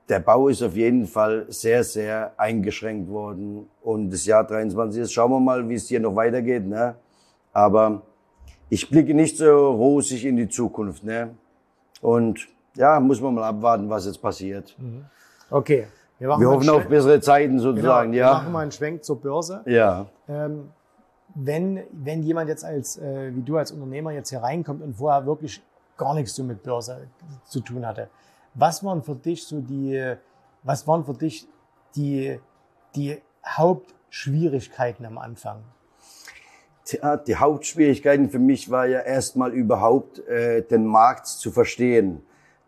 der 0.09 0.19
Bau 0.19 0.48
ist 0.48 0.63
auf 0.63 0.75
jeden 0.75 1.05
Fall 1.05 1.45
sehr, 1.50 1.83
sehr 1.83 2.33
eingeschränkt 2.36 3.09
worden. 3.09 3.69
Und 3.81 4.09
das 4.09 4.25
Jahr 4.25 4.43
23 4.43 5.03
ist, 5.03 5.13
schauen 5.13 5.31
wir 5.31 5.39
mal, 5.39 5.69
wie 5.69 5.75
es 5.75 5.88
hier 5.88 6.00
noch 6.00 6.15
weitergeht. 6.15 6.65
Ne? 6.65 6.95
Aber 7.53 8.01
ich 8.69 8.89
blicke 8.89 9.13
nicht 9.13 9.38
so 9.38 9.71
rosig 9.71 10.25
in 10.25 10.36
die 10.36 10.50
Zukunft. 10.50 11.03
Ne? 11.03 11.36
Und 12.01 12.48
ja, 12.75 13.00
muss 13.00 13.21
man 13.21 13.36
mal 13.36 13.43
abwarten, 13.43 13.88
was 13.89 14.05
jetzt 14.07 14.21
passiert. 14.21 14.75
Mhm. 14.79 15.05
Okay. 15.51 15.88
Wir, 16.17 16.27
wir 16.27 16.50
hoffen 16.50 16.69
auf 16.69 16.88
bessere 16.88 17.21
Zeiten 17.21 17.59
sozusagen, 17.59 18.12
genau, 18.12 18.24
ja. 18.24 18.31
Wir 18.31 18.38
machen 18.39 18.51
mal 18.51 18.59
einen 18.62 18.71
Schwenk 18.71 19.03
zur 19.03 19.21
Börse. 19.21 19.62
Ja. 19.65 20.07
Ähm, 20.27 20.69
wenn, 21.36 21.83
wenn 21.91 22.24
jemand 22.24 22.50
jetzt 22.50 22.65
als, 22.65 22.98
äh, 22.98 23.36
wie 23.36 23.41
du 23.41 23.57
als 23.57 23.71
Unternehmer 23.71 24.12
jetzt 24.12 24.29
hier 24.29 24.39
reinkommt 24.39 24.81
und 24.81 24.95
vorher 24.95 25.25
wirklich 25.25 25.62
gar 25.98 26.13
nichts 26.13 26.36
so 26.36 26.43
mit 26.43 26.63
Börse 26.63 27.07
zu 27.45 27.59
tun 27.59 27.86
hatte, 27.86 28.09
was 28.53 28.83
waren 28.83 29.03
für 29.03 29.15
dich 29.15 29.45
so 29.45 29.62
die, 29.62 30.15
was 30.63 30.88
waren 30.88 31.05
für 31.05 31.13
dich 31.13 31.48
die, 31.95 32.39
die 32.95 33.21
Hauptschwierigkeiten 33.45 35.05
am 35.05 35.17
Anfang? 35.17 35.63
Ja, 36.91 37.17
die 37.17 37.36
Hauptschwierigkeiten 37.36 38.29
für 38.29 38.39
mich 38.39 38.71
war 38.71 38.88
ja 38.88 39.01
erstmal 39.01 39.53
überhaupt 39.53 40.19
äh, 40.27 40.63
den 40.63 40.86
Markt 40.86 41.27
zu 41.27 41.51
verstehen. 41.51 42.24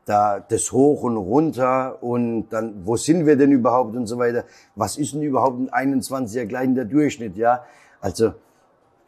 Da 0.06 0.40
das 0.40 0.72
hoch 0.72 1.04
und 1.04 1.18
runter 1.18 2.02
und 2.02 2.50
dann, 2.50 2.86
wo 2.86 2.98
sind 2.98 3.26
wir 3.26 3.36
denn 3.36 3.52
überhaupt 3.52 3.96
und 3.96 4.08
so 4.08 4.18
weiter. 4.18 4.46
Was 4.76 4.98
ist 4.98 5.14
denn 5.14 5.22
überhaupt 5.22 5.60
ein 5.74 6.02
21er 6.02 6.46
gleich 6.46 6.74
der 6.74 6.86
Durchschnitt, 6.86 7.38
ja? 7.38 7.64
Also, 8.00 8.34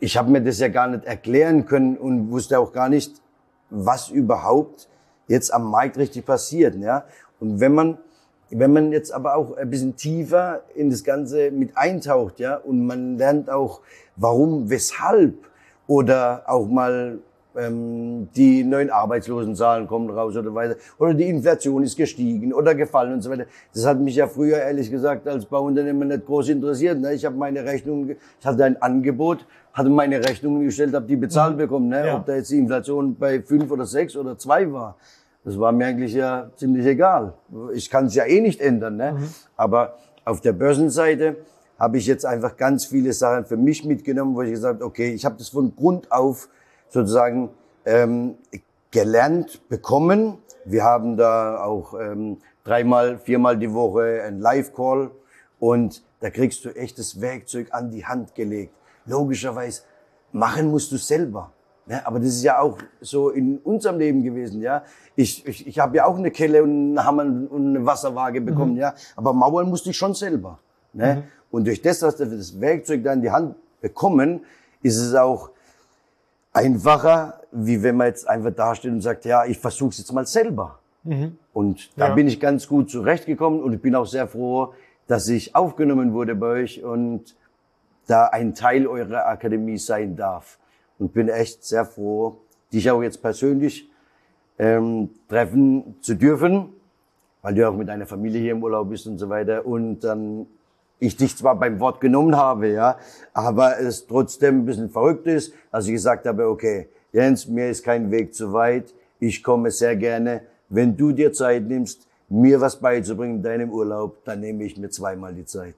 ich 0.04 0.18
habe 0.18 0.30
mir 0.30 0.42
das 0.42 0.60
ja 0.60 0.68
gar 0.68 0.88
nicht 0.88 1.06
erklären 1.06 1.66
können 1.66 1.96
und 1.96 2.30
wusste 2.30 2.60
auch 2.60 2.74
gar 2.74 2.90
nicht, 2.90 3.22
was 3.70 4.10
überhaupt 4.10 4.90
jetzt 5.30 5.54
am 5.54 5.72
Markt 5.72 5.98
richtig 5.98 6.26
passiert. 6.26 6.76
Ja? 6.76 7.06
Und 7.40 7.62
wenn 7.62 7.74
man, 7.74 7.98
wenn 8.50 8.74
man 8.74 8.92
jetzt 8.92 9.14
aber 9.14 9.36
auch 9.36 9.56
ein 9.56 9.70
bisschen 9.70 9.96
tiefer 9.96 10.64
in 10.76 10.90
das 10.90 11.06
Ganze 11.06 11.52
mit 11.52 11.78
eintaucht, 11.78 12.40
ja, 12.40 12.58
und 12.58 12.86
man 12.86 13.18
lernt 13.18 13.50
auch, 13.50 13.80
warum, 14.18 14.70
weshalb, 14.70 15.36
oder 15.88 16.44
auch 16.48 16.68
mal 16.68 17.20
ähm, 17.56 18.28
die 18.36 18.64
neuen 18.64 18.90
Arbeitslosenzahlen 18.90 19.88
kommen 19.88 20.10
raus 20.10 20.36
oder 20.36 20.54
weiter, 20.54 20.76
oder 20.98 21.14
die 21.14 21.30
Inflation 21.30 21.84
ist 21.84 21.96
gestiegen 21.96 22.54
oder 22.54 22.76
gefallen 22.76 23.14
und 23.14 23.22
so 23.22 23.30
weiter. 23.30 23.46
Das 23.74 23.86
hat 23.86 24.00
mich 24.00 24.16
ja 24.16 24.28
früher 24.28 24.58
ehrlich 24.58 24.90
gesagt 24.90 25.28
als 25.28 25.46
Bauunternehmer 25.46 26.06
nicht 26.06 26.26
groß 26.26 26.50
interessiert. 26.50 27.00
Ne? 27.00 27.14
Ich 27.14 27.26
habe 27.26 27.36
meine 27.36 27.64
Rechnung, 27.64 28.10
ich 28.10 28.46
hatte 28.46 28.66
ein 28.66 28.82
Angebot, 28.82 29.46
hatte 29.74 29.90
meine 29.90 30.24
Rechnungen 30.24 30.64
gestellt, 30.64 30.94
habe 30.94 31.08
die 31.08 31.16
bezahlt 31.16 31.56
mhm. 31.56 31.58
bekommen. 31.58 31.90
Ne? 31.90 32.08
Ja. 32.08 32.16
Ob 32.18 32.26
da 32.26 32.36
jetzt 32.36 32.52
die 32.52 32.60
Inflation 32.60 33.16
bei 33.16 33.42
fünf 33.42 33.70
oder 33.72 33.86
sechs 33.86 34.16
oder 34.16 34.38
zwei 34.38 34.72
war, 34.72 34.96
das 35.44 35.60
war 35.60 35.72
mir 35.72 35.88
eigentlich 35.88 36.14
ja 36.14 36.50
ziemlich 36.56 36.86
egal. 36.86 37.34
Ich 37.74 37.90
kann 37.90 38.06
es 38.06 38.16
ja 38.16 38.26
eh 38.26 38.40
nicht 38.40 38.62
ändern. 38.62 38.96
Ne? 38.96 39.14
Mhm. 39.14 39.30
Aber 39.58 39.98
auf 40.24 40.40
der 40.40 40.54
Börsenseite 40.54 41.38
habe 41.78 41.98
ich 41.98 42.06
jetzt 42.06 42.26
einfach 42.26 42.56
ganz 42.56 42.86
viele 42.86 43.12
Sachen 43.12 43.46
für 43.46 43.58
mich 43.58 43.84
mitgenommen, 43.84 44.36
wo 44.36 44.42
ich 44.44 44.52
gesagt 44.52 44.76
habe, 44.76 44.86
okay, 44.86 45.14
ich 45.14 45.26
habe 45.26 45.36
das 45.38 45.50
von 45.50 45.76
Grund 45.76 46.12
auf 46.12 46.48
sozusagen 46.90 47.50
ähm, 47.86 48.36
gelernt 48.92 49.68
bekommen. 49.68 50.38
Wir 50.66 50.84
haben 50.84 51.18
da 51.18 51.62
auch 51.62 52.00
ähm, 52.00 52.38
dreimal, 52.64 53.18
viermal 53.18 53.58
die 53.58 53.74
Woche 53.74 54.22
ein 54.26 54.40
Live-Call 54.40 55.12
und 55.60 56.04
da 56.22 56.30
kriegst 56.30 56.64
du 56.64 56.70
echtes 56.70 57.20
Werkzeug 57.20 57.68
an 57.72 57.92
die 57.92 58.06
Hand 58.06 58.34
gelegt. 58.36 58.74
Logischerweise 59.06 59.82
machen 60.32 60.70
musst 60.70 60.92
du 60.92 60.98
selber. 60.98 61.52
Ja, 61.86 62.02
aber 62.06 62.20
das 62.20 62.30
ist 62.30 62.44
ja 62.44 62.60
auch 62.60 62.78
so 63.02 63.30
in 63.30 63.58
unserem 63.58 64.00
Leben 64.00 64.24
gewesen, 64.24 64.62
ja. 64.62 64.84
Ich, 65.16 65.46
ich, 65.46 65.68
ich 65.68 65.80
habe 65.80 65.98
ja 65.98 66.06
auch 66.06 66.18
eine 66.18 66.32
Kelle 66.32 66.64
und 66.64 66.70
einen 66.70 67.06
Hammer 67.06 67.24
und 67.24 67.76
eine 67.76 67.86
Wasserwaage 67.86 68.40
bekommen, 68.40 68.74
mhm. 68.74 68.80
ja. 68.80 68.94
Aber 69.16 69.34
mauern 69.34 69.70
musste 69.70 69.90
ich 69.90 69.98
schon 69.98 70.14
selber. 70.14 70.60
Ne? 70.94 71.16
Mhm. 71.16 71.24
Und 71.52 71.68
durch 71.68 71.82
das, 71.82 72.00
dass 72.00 72.18
wir 72.20 72.26
das 72.26 72.60
Werkzeug 72.60 73.04
da 73.04 73.14
in 73.14 73.22
die 73.22 73.32
Hand 73.32 73.56
bekommen, 73.82 74.42
ist 74.82 74.98
es 74.98 75.14
auch 75.14 75.50
einfacher, 76.54 77.42
wie 77.52 77.84
wenn 77.84 77.98
man 77.98 78.08
jetzt 78.08 78.28
einfach 78.28 78.52
dasteht 78.52 78.92
und 78.92 79.02
sagt, 79.02 79.26
ja, 79.26 79.46
ich 79.46 79.60
versuche 79.60 79.90
es 79.90 79.98
jetzt 79.98 80.14
mal 80.14 80.26
selber. 80.26 80.80
Mhm. 81.04 81.38
Und 81.52 81.92
da 81.98 82.10
ja. 82.10 82.14
bin 82.16 82.28
ich 82.28 82.40
ganz 82.40 82.68
gut 82.68 82.90
zurechtgekommen 82.90 83.62
und 83.62 83.74
ich 83.74 83.82
bin 83.82 83.94
auch 83.96 84.06
sehr 84.06 84.28
froh, 84.28 84.74
dass 85.08 85.28
ich 85.28 85.54
aufgenommen 85.54 86.14
wurde 86.14 86.34
bei 86.36 86.48
euch 86.48 86.84
und 86.84 87.36
da 88.08 88.28
ein 88.28 88.54
Teil 88.54 88.88
eurer 88.88 89.28
Akademie 89.28 89.78
sein 89.78 90.16
darf. 90.16 90.60
Und 91.00 91.14
bin 91.14 91.28
echt 91.28 91.64
sehr 91.64 91.86
froh, 91.86 92.38
dich 92.72 92.90
auch 92.90 93.02
jetzt 93.02 93.22
persönlich 93.22 93.90
ähm, 94.60 95.10
treffen 95.28 95.96
zu 96.02 96.16
dürfen, 96.16 96.70
weil 97.42 97.56
du 97.56 97.68
auch 97.68 97.76
mit 97.76 97.88
deiner 97.88 98.06
Familie 98.06 98.40
hier 98.40 98.52
im 98.52 98.64
Urlaub 98.64 98.90
bist 98.90 99.08
und 99.08 99.18
so 99.18 99.28
weiter. 99.30 99.66
Und 99.66 100.02
dann 100.02 100.46
ich 101.00 101.18
dich 101.18 101.36
zwar 101.36 101.56
beim 101.60 101.80
Wort 101.80 102.00
genommen 102.00 102.36
habe, 102.36 102.70
ja, 102.70 102.98
aber 103.34 103.80
es 103.80 104.08
trotzdem 104.08 104.60
ein 104.60 104.66
bisschen 104.66 104.90
verrückt 104.90 105.28
ist, 105.28 105.54
dass 105.72 105.86
ich 105.88 105.94
gesagt 105.94 106.26
habe, 106.26 106.48
okay, 106.48 106.88
Jens, 107.12 107.48
mir 107.48 107.70
ist 107.70 107.84
kein 107.84 108.10
Weg 108.10 108.34
zu 108.34 108.54
weit, 108.54 108.94
ich 109.20 109.44
komme 109.44 109.70
sehr 109.72 109.96
gerne. 109.96 110.42
Wenn 110.70 110.96
du 110.96 111.12
dir 111.12 111.34
Zeit 111.34 111.64
nimmst, 111.64 112.08
mir 112.30 112.60
was 112.62 112.80
beizubringen 112.80 113.38
in 113.38 113.44
deinem 113.44 113.72
Urlaub, 113.72 114.24
dann 114.24 114.40
nehme 114.40 114.64
ich 114.64 114.78
mir 114.78 114.90
zweimal 114.90 115.34
die 115.34 115.46
Zeit. 115.46 115.76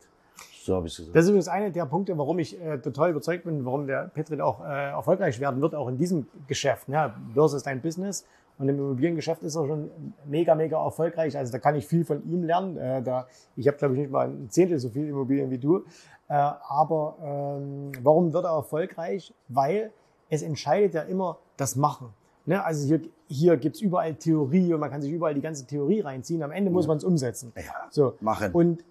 So 0.65 0.75
habe 0.75 0.88
ich 0.88 0.98
gesagt. 0.98 1.15
Das 1.15 1.25
ist 1.25 1.29
übrigens 1.29 1.48
einer 1.48 1.69
der 1.69 1.86
Punkte, 1.86 2.17
warum 2.17 2.39
ich 2.39 2.60
äh, 2.60 2.79
total 2.79 3.12
überzeugt 3.12 3.43
bin, 3.43 3.63
warum 3.65 3.86
der 3.86 4.07
Petrit 4.07 4.41
auch 4.41 4.65
äh, 4.65 4.89
erfolgreich 4.89 5.39
werden 5.39 5.62
wird, 5.62 5.75
auch 5.75 5.88
in 5.88 5.98
diesem 6.00 6.25
Geschäft. 6.48 6.89
Ja, 6.89 7.15
Börse 7.36 7.57
ist 7.57 7.67
ein 7.67 7.84
Business 7.84 8.25
und 8.57 8.67
im 8.67 8.79
Immobiliengeschäft 8.79 9.43
ist 9.43 9.55
er 9.55 9.67
schon 9.67 9.91
mega, 10.25 10.55
mega 10.55 10.84
erfolgreich. 10.84 11.38
Also 11.38 11.51
da 11.51 11.60
kann 11.60 11.75
ich 11.75 11.86
viel 11.86 12.03
von 12.03 12.27
ihm 12.27 12.43
lernen. 12.43 12.77
Äh, 12.77 13.03
da, 13.03 13.27
ich 13.55 13.67
habe, 13.67 13.77
glaube 13.77 13.93
ich, 13.93 14.00
nicht 14.00 14.12
mal 14.12 14.27
ein 14.27 14.50
Zehntel 14.50 14.79
so 14.79 14.89
viel 14.89 15.07
Immobilien 15.07 15.51
wie 15.51 15.60
du. 15.60 15.84
Äh, 16.29 16.34
aber 16.34 17.15
ähm, 17.24 17.91
warum 18.01 18.34
wird 18.34 18.45
er 18.45 18.55
erfolgreich? 18.55 19.36
Weil 19.48 19.91
es 20.31 20.41
entscheidet 20.41 20.95
ja 20.95 21.03
immer 21.03 21.38
das 21.57 21.75
Machen. 21.75 22.10
Ne? 22.48 22.63
Also 22.65 22.88
hier, 22.88 23.01
hier 23.27 23.57
gibt's 23.57 23.81
überall 23.81 24.15
Theorie 24.15 24.74
und 24.74 24.79
man 24.79 24.89
kann 24.89 25.03
sich 25.03 25.12
überall 25.12 25.36
die 25.36 25.41
ganze 25.41 25.67
Theorie 25.67 26.00
reinziehen. 26.00 26.41
Am 26.41 26.51
Ende 26.51 26.72
muss 26.72 26.88
man 26.88 26.98
es 26.98 27.03
umsetzen. 27.03 27.53
Ja, 27.55 27.88
so. 27.91 28.15
machen. 28.19 28.51
Und 28.51 28.84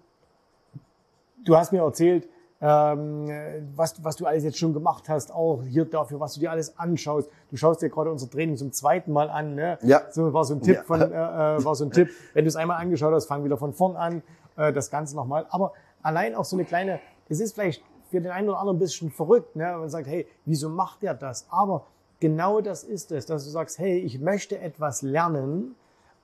du 1.45 1.55
hast 1.55 1.71
mir 1.71 1.81
erzählt, 1.81 2.27
ähm, 2.61 3.27
was, 3.75 4.03
was 4.03 4.15
du 4.15 4.25
alles 4.25 4.43
jetzt 4.43 4.57
schon 4.57 4.73
gemacht 4.73 5.09
hast, 5.09 5.31
auch 5.31 5.61
hier 5.63 5.85
dafür, 5.85 6.19
was 6.19 6.33
du 6.33 6.39
dir 6.39 6.51
alles 6.51 6.77
anschaust. 6.79 7.29
Du 7.49 7.57
schaust 7.57 7.81
dir 7.81 7.89
gerade 7.89 8.11
unser 8.11 8.29
Training 8.29 8.57
zum 8.57 8.71
zweiten 8.71 9.11
Mal 9.11 9.29
an. 9.29 9.55
Ne? 9.55 9.77
Ja. 9.81 10.03
So 10.11 10.33
war 10.33 10.45
so 10.45 10.55
ein 10.55 10.61
Tipp 10.61 10.75
ja. 10.75 10.83
von, 10.83 11.01
äh, 11.01 11.05
äh, 11.05 11.63
war 11.63 11.75
so 11.75 11.85
ein 11.85 11.91
Tipp. 11.91 12.09
Wenn 12.33 12.45
du 12.45 12.49
es 12.49 12.55
einmal 12.55 12.81
angeschaut 12.81 13.13
hast, 13.13 13.27
fang 13.27 13.43
wieder 13.43 13.57
von 13.57 13.73
vorn 13.73 13.95
an, 13.95 14.23
äh, 14.57 14.71
das 14.71 14.89
Ganze 14.89 15.15
nochmal. 15.15 15.45
Aber 15.49 15.73
allein 16.01 16.33
auch 16.33 16.45
so 16.45 16.55
eine 16.55 16.65
kleine, 16.65 16.99
es 17.29 17.39
ist 17.39 17.53
vielleicht 17.53 17.83
für 18.09 18.21
den 18.21 18.31
einen 18.31 18.47
oder 18.49 18.59
anderen 18.59 18.77
ein 18.77 18.79
bisschen 18.79 19.11
verrückt, 19.11 19.55
ne? 19.55 19.75
man 19.77 19.89
sagt, 19.89 20.07
hey, 20.07 20.27
wieso 20.45 20.69
macht 20.69 21.01
der 21.01 21.13
das? 21.13 21.47
Aber 21.49 21.87
genau 22.19 22.61
das 22.61 22.83
ist 22.83 23.11
es, 23.11 23.25
dass 23.25 23.43
du 23.43 23.49
sagst, 23.49 23.79
hey, 23.79 23.99
ich 23.99 24.19
möchte 24.19 24.59
etwas 24.59 25.01
lernen 25.01 25.75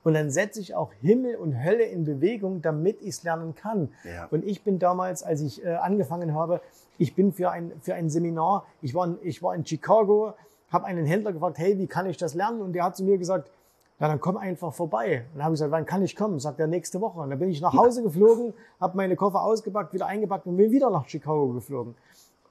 und 0.04 0.14
dann 0.14 0.30
setze 0.30 0.60
ich 0.60 0.74
auch 0.74 0.92
Himmel 1.00 1.36
und 1.36 1.62
Hölle 1.62 1.84
in 1.84 2.04
Bewegung, 2.04 2.60
damit 2.60 3.00
ich 3.00 3.08
es 3.08 3.22
lernen 3.22 3.54
kann. 3.54 3.90
Ja. 4.04 4.26
Und 4.30 4.44
ich 4.44 4.62
bin 4.64 4.78
damals, 4.78 5.22
als 5.22 5.40
ich 5.40 5.64
äh, 5.64 5.74
angefangen 5.74 6.34
habe, 6.34 6.60
ich 6.98 7.14
bin 7.14 7.32
für 7.32 7.50
ein, 7.50 7.72
für 7.80 7.94
ein 7.94 8.10
Seminar, 8.10 8.66
ich 8.80 8.94
war 8.94 9.06
in, 9.06 9.18
ich 9.22 9.42
war 9.42 9.54
in 9.54 9.64
Chicago, 9.64 10.34
habe 10.70 10.86
einen 10.86 11.06
Händler 11.06 11.32
gefragt, 11.32 11.58
hey, 11.58 11.78
wie 11.78 11.86
kann 11.86 12.06
ich 12.06 12.16
das 12.16 12.34
lernen? 12.34 12.62
Und 12.62 12.72
der 12.72 12.84
hat 12.84 12.96
zu 12.96 13.04
mir 13.04 13.18
gesagt, 13.18 13.50
na, 13.98 14.08
dann 14.08 14.20
komm 14.20 14.36
einfach 14.36 14.74
vorbei. 14.74 15.26
Und 15.32 15.38
dann 15.38 15.44
habe 15.44 15.54
ich 15.54 15.58
gesagt, 15.58 15.70
wann 15.70 15.86
kann 15.86 16.02
ich 16.02 16.16
kommen? 16.16 16.40
Sagt 16.40 16.58
er, 16.58 16.66
nächste 16.66 17.00
Woche. 17.00 17.20
Und 17.20 17.30
dann 17.30 17.38
bin 17.38 17.50
ich 17.50 17.60
nach 17.60 17.74
Hause 17.74 18.02
geflogen, 18.04 18.54
habe 18.80 18.96
meine 18.96 19.14
Koffer 19.14 19.42
ausgepackt, 19.42 19.92
wieder 19.92 20.06
eingepackt 20.06 20.46
und 20.46 20.56
bin 20.56 20.72
wieder 20.72 20.90
nach 20.90 21.08
Chicago 21.08 21.48
geflogen. 21.52 21.94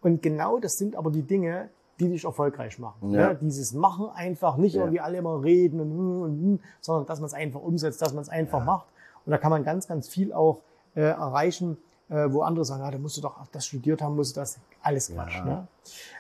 Und 0.02 0.22
genau 0.22 0.60
das 0.60 0.78
sind 0.78 0.96
aber 0.96 1.12
die 1.12 1.24
Dinge, 1.24 1.70
die 2.02 2.10
dich 2.10 2.26
erfolgreich 2.26 2.80
machen. 2.80 3.12
Ja. 3.12 3.22
ja 3.22 3.34
dieses 3.34 3.74
Machen 3.74 4.10
einfach, 4.10 4.58
nicht 4.58 4.74
ja. 4.74 4.82
irgendwie 4.82 5.00
alle 5.00 5.20
immer 5.20 5.44
reden 5.44 5.80
und, 5.80 5.92
und, 5.92 6.24
und 6.24 6.60
sondern 6.82 7.06
dass 7.06 7.20
man 7.20 7.28
es 7.28 7.34
einfach 7.34 7.62
umsetzt, 7.62 8.02
dass 8.02 8.14
man 8.14 8.24
es 8.24 8.30
einfach 8.30 8.60
ja. 8.60 8.66
macht. 8.66 8.88
Und 9.26 9.32
da 9.32 9.38
kann 9.38 9.52
man 9.52 9.64
ganz, 9.64 9.88
ganz 9.88 10.08
viel 10.08 10.34
auch 10.34 10.62
äh, 10.96 11.02
erreichen, 11.02 11.78
äh, 12.10 12.32
wo 12.32 12.42
andere 12.42 12.66
sagen, 12.66 12.84
ja, 12.84 12.92
da 12.92 12.98
musst 12.98 13.18
du 13.18 13.22
doch 13.22 13.38
das 13.52 13.68
studiert 13.68 14.02
haben, 14.02 14.16
musst 14.16 14.36
du 14.36 14.42
das, 14.42 14.60
alles 14.82 15.12
Quatsch. 15.14 15.44
Ne? 15.46 15.68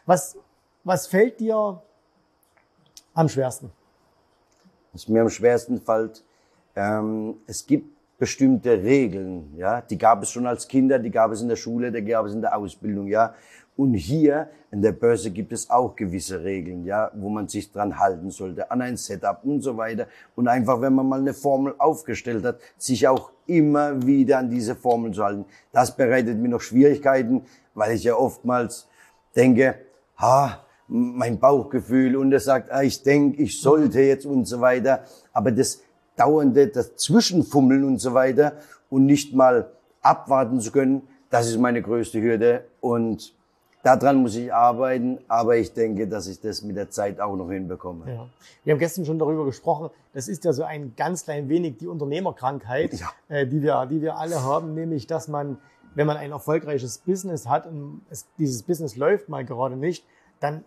Was, 0.05 0.37
was 0.83 1.07
fällt 1.07 1.39
dir 1.39 1.81
am 3.13 3.27
schwersten? 3.27 3.71
Was 4.93 5.07
mir 5.07 5.21
am 5.21 5.29
schwersten 5.29 5.81
fällt, 5.81 6.23
ähm, 6.75 7.37
es 7.47 7.65
gibt 7.65 7.97
bestimmte 8.21 8.83
Regeln, 8.83 9.51
ja, 9.57 9.81
die 9.81 9.97
gab 9.97 10.21
es 10.21 10.29
schon 10.29 10.45
als 10.45 10.67
Kinder, 10.67 10.99
die 10.99 11.09
gab 11.09 11.31
es 11.31 11.41
in 11.41 11.49
der 11.49 11.55
Schule, 11.55 11.91
die 11.91 12.05
gab 12.05 12.27
es 12.27 12.35
in 12.35 12.41
der 12.41 12.55
Ausbildung, 12.55 13.07
ja. 13.07 13.33
Und 13.75 13.95
hier 13.95 14.47
in 14.69 14.83
der 14.83 14.91
Börse 14.91 15.31
gibt 15.31 15.51
es 15.51 15.71
auch 15.71 15.95
gewisse 15.95 16.43
Regeln, 16.43 16.85
ja, 16.85 17.09
wo 17.15 17.29
man 17.29 17.47
sich 17.47 17.71
dran 17.71 17.97
halten 17.97 18.29
sollte, 18.29 18.69
an 18.69 18.83
ein 18.83 18.95
Setup 18.95 19.43
und 19.43 19.61
so 19.61 19.75
weiter. 19.75 20.05
Und 20.35 20.47
einfach, 20.47 20.79
wenn 20.81 20.93
man 20.93 21.09
mal 21.09 21.19
eine 21.19 21.33
Formel 21.33 21.73
aufgestellt 21.79 22.45
hat, 22.45 22.59
sich 22.77 23.07
auch 23.07 23.31
immer 23.47 24.05
wieder 24.05 24.37
an 24.37 24.51
diese 24.51 24.75
Formel 24.75 25.13
zu 25.13 25.23
halten. 25.23 25.45
Das 25.71 25.97
bereitet 25.97 26.37
mir 26.37 26.49
noch 26.49 26.61
Schwierigkeiten, 26.61 27.45
weil 27.73 27.95
ich 27.95 28.03
ja 28.03 28.13
oftmals 28.13 28.87
denke, 29.35 29.79
ha, 30.17 30.63
mein 30.87 31.39
Bauchgefühl 31.39 32.15
und 32.17 32.31
er 32.31 32.39
sagt, 32.39 32.71
ah, 32.71 32.83
ich 32.83 33.01
denke, 33.01 33.41
ich 33.41 33.59
sollte 33.59 33.99
jetzt 34.01 34.27
und 34.27 34.45
so 34.45 34.61
weiter. 34.61 35.05
Aber 35.33 35.51
das 35.51 35.81
dauernde, 36.15 36.67
das 36.67 36.95
Zwischenfummeln 36.95 37.83
und 37.83 37.99
so 37.99 38.13
weiter 38.13 38.53
und 38.89 39.05
nicht 39.05 39.33
mal 39.33 39.71
abwarten 40.01 40.59
zu 40.59 40.71
können, 40.71 41.07
das 41.29 41.47
ist 41.47 41.57
meine 41.57 41.81
größte 41.81 42.21
Hürde 42.21 42.65
und 42.81 43.33
daran 43.83 44.17
muss 44.17 44.35
ich 44.35 44.53
arbeiten, 44.53 45.19
aber 45.27 45.57
ich 45.57 45.73
denke, 45.73 46.07
dass 46.07 46.27
ich 46.27 46.39
das 46.39 46.61
mit 46.61 46.75
der 46.75 46.89
Zeit 46.89 47.19
auch 47.19 47.35
noch 47.35 47.49
hinbekomme. 47.49 48.05
Ja. 48.07 48.27
Wir 48.63 48.73
haben 48.73 48.79
gestern 48.79 49.05
schon 49.05 49.17
darüber 49.17 49.45
gesprochen, 49.45 49.89
das 50.13 50.27
ist 50.27 50.43
ja 50.43 50.53
so 50.53 50.63
ein 50.63 50.93
ganz 50.95 51.23
klein 51.23 51.49
wenig 51.49 51.77
die 51.77 51.87
Unternehmerkrankheit, 51.87 52.93
ja. 52.93 53.09
äh, 53.29 53.47
die, 53.47 53.61
wir, 53.61 53.85
die 53.85 54.01
wir 54.01 54.17
alle 54.17 54.43
haben, 54.43 54.73
nämlich 54.73 55.07
dass 55.07 55.27
man, 55.27 55.57
wenn 55.95 56.07
man 56.07 56.17
ein 56.17 56.31
erfolgreiches 56.31 56.99
Business 56.99 57.47
hat 57.47 57.65
und 57.65 58.01
es, 58.09 58.27
dieses 58.37 58.63
Business 58.63 58.95
läuft 58.95 59.29
mal 59.29 59.45
gerade 59.45 59.77
nicht, 59.77 60.05
dann 60.39 60.63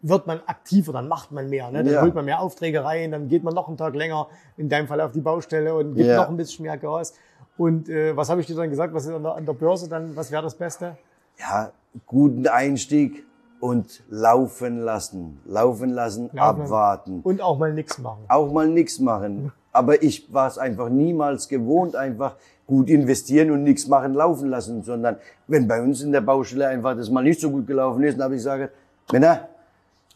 wird 0.00 0.26
man 0.26 0.40
aktiver, 0.46 0.92
dann 0.92 1.08
macht 1.08 1.32
man 1.32 1.48
mehr. 1.48 1.70
Ne? 1.70 1.84
Dann 1.84 1.92
ja. 1.92 2.02
holt 2.02 2.14
man 2.14 2.24
mehr 2.24 2.40
Aufträge 2.40 2.84
rein, 2.84 3.10
dann 3.10 3.28
geht 3.28 3.42
man 3.42 3.54
noch 3.54 3.68
einen 3.68 3.76
Tag 3.76 3.94
länger, 3.94 4.28
in 4.56 4.68
deinem 4.68 4.86
Fall 4.86 5.00
auf 5.00 5.12
die 5.12 5.20
Baustelle 5.20 5.74
und 5.74 5.94
gibt 5.94 6.08
ja. 6.08 6.16
noch 6.16 6.28
ein 6.28 6.36
bisschen 6.36 6.64
mehr 6.64 6.76
Gas. 6.76 7.14
Und 7.56 7.88
äh, 7.88 8.16
was 8.16 8.28
habe 8.30 8.40
ich 8.40 8.46
dir 8.46 8.54
dann 8.54 8.70
gesagt? 8.70 8.94
Was 8.94 9.06
ist 9.06 9.12
an 9.12 9.22
der, 9.22 9.34
an 9.34 9.44
der 9.44 9.52
Börse 9.52 9.88
dann, 9.88 10.14
was 10.14 10.30
wäre 10.30 10.42
das 10.42 10.54
Beste? 10.54 10.96
Ja, 11.38 11.72
guten 12.06 12.46
Einstieg 12.46 13.26
und 13.60 14.02
laufen 14.08 14.78
lassen. 14.78 15.40
Laufen 15.44 15.90
lassen, 15.90 16.30
laufen. 16.32 16.62
abwarten. 16.62 17.20
Und 17.22 17.40
auch 17.40 17.58
mal 17.58 17.72
nichts 17.72 17.98
machen. 17.98 18.24
Auch 18.28 18.52
mal 18.52 18.68
nichts 18.68 19.00
machen. 19.00 19.52
Aber 19.72 20.02
ich 20.02 20.32
war 20.32 20.48
es 20.48 20.58
einfach 20.58 20.88
niemals 20.88 21.48
gewohnt, 21.48 21.94
einfach 21.96 22.36
gut 22.66 22.90
investieren 22.90 23.50
und 23.50 23.64
nichts 23.64 23.86
machen, 23.86 24.14
laufen 24.14 24.50
lassen, 24.50 24.82
sondern 24.82 25.16
wenn 25.46 25.66
bei 25.66 25.80
uns 25.82 26.02
in 26.02 26.12
der 26.12 26.20
Baustelle 26.20 26.68
einfach 26.68 26.96
das 26.96 27.10
mal 27.10 27.22
nicht 27.22 27.40
so 27.40 27.50
gut 27.50 27.66
gelaufen 27.66 28.02
ist, 28.02 28.14
dann 28.14 28.24
habe 28.24 28.34
ich 28.34 28.40
gesagt, 28.40 28.72
Männer, 29.12 29.48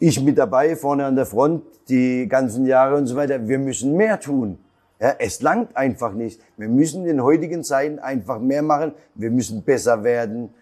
ich 0.02 0.20
mit 0.20 0.36
dabei, 0.36 0.74
vorne 0.74 1.04
an 1.04 1.14
der 1.14 1.26
Front, 1.26 1.62
die 1.88 2.26
ganzen 2.28 2.66
Jahre 2.66 2.96
und 2.96 3.06
so 3.06 3.14
weiter. 3.14 3.46
Wir 3.46 3.58
müssen 3.60 3.96
mehr 3.96 4.18
tun. 4.18 4.58
Ja, 5.00 5.14
es 5.20 5.40
langt 5.42 5.76
einfach 5.76 6.12
nicht. 6.12 6.40
Wir 6.56 6.68
müssen 6.68 7.06
in 7.06 7.22
heutigen 7.22 7.62
Zeiten 7.62 8.00
einfach 8.00 8.40
mehr 8.40 8.62
machen. 8.62 8.94
Wir 9.14 9.30
müssen 9.30 9.62
besser 9.62 10.02
werden 10.02 10.52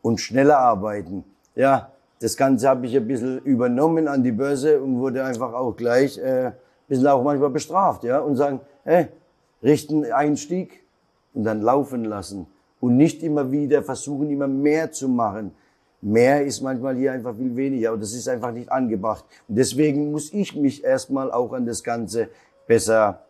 und 0.00 0.20
schneller 0.20 0.58
arbeiten. 0.58 1.24
Ja, 1.56 1.90
das 2.20 2.36
Ganze 2.36 2.68
habe 2.68 2.86
ich 2.86 2.96
ein 2.96 3.08
bisschen 3.08 3.40
übernommen 3.40 4.06
an 4.06 4.22
die 4.22 4.30
Börse 4.30 4.80
und 4.80 5.00
wurde 5.00 5.24
einfach 5.24 5.54
auch 5.54 5.74
gleich 5.74 6.16
äh, 6.18 6.46
ein 6.46 6.54
bisschen 6.86 7.08
auch 7.08 7.24
manchmal 7.24 7.50
bestraft. 7.50 8.04
Ja, 8.04 8.20
und 8.20 8.36
sagen, 8.36 8.60
hey, 8.84 9.08
richten 9.60 10.04
Einstieg 10.04 10.84
und 11.32 11.42
dann 11.42 11.62
laufen 11.62 12.04
lassen. 12.04 12.46
Und 12.78 12.96
nicht 12.96 13.24
immer 13.24 13.50
wieder 13.50 13.82
versuchen, 13.82 14.30
immer 14.30 14.46
mehr 14.46 14.92
zu 14.92 15.08
machen 15.08 15.52
Mehr 16.04 16.44
ist 16.44 16.60
manchmal 16.60 16.96
hier 16.96 17.12
einfach 17.12 17.34
viel 17.34 17.56
weniger 17.56 17.94
und 17.94 18.02
das 18.02 18.12
ist 18.12 18.28
einfach 18.28 18.52
nicht 18.52 18.70
angebracht. 18.70 19.24
Und 19.48 19.56
deswegen 19.56 20.12
muss 20.12 20.34
ich 20.34 20.54
mich 20.54 20.84
erstmal 20.84 21.32
auch 21.32 21.54
an 21.54 21.64
das 21.64 21.82
Ganze 21.82 22.28
besser 22.66 23.24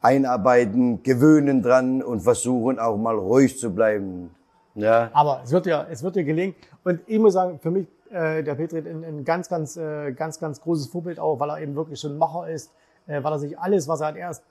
einarbeiten, 0.00 1.02
gewöhnen 1.02 1.62
dran 1.62 2.00
und 2.00 2.20
versuchen 2.20 2.78
auch 2.78 2.96
mal 2.96 3.16
ruhig 3.16 3.58
zu 3.58 3.74
bleiben. 3.74 4.30
Ja. 4.76 5.10
Aber 5.12 5.40
es 5.42 5.50
wird 5.50 5.66
ja, 5.66 5.84
es 5.90 6.04
wird 6.04 6.14
dir 6.14 6.22
gelingen. 6.22 6.54
Und 6.84 7.00
ich 7.06 7.18
muss 7.18 7.32
sagen, 7.32 7.58
für 7.58 7.72
mich 7.72 7.88
äh, 8.08 8.44
der 8.44 8.54
Petri 8.54 8.78
ein, 8.78 9.02
ein 9.02 9.24
ganz, 9.24 9.48
ganz, 9.48 9.76
äh, 9.76 10.12
ganz, 10.12 10.38
ganz 10.38 10.60
großes 10.60 10.86
Vorbild 10.86 11.18
auch, 11.18 11.40
weil 11.40 11.50
er 11.50 11.60
eben 11.60 11.74
wirklich 11.74 11.98
so 11.98 12.08
ein 12.08 12.18
Macher 12.18 12.48
ist, 12.48 12.70
äh, 13.08 13.20
weil 13.20 13.32
er 13.32 13.38
sich 13.40 13.58
alles, 13.58 13.88
was 13.88 14.00
er 14.00 14.06
hat, 14.06 14.16
erst 14.16 14.44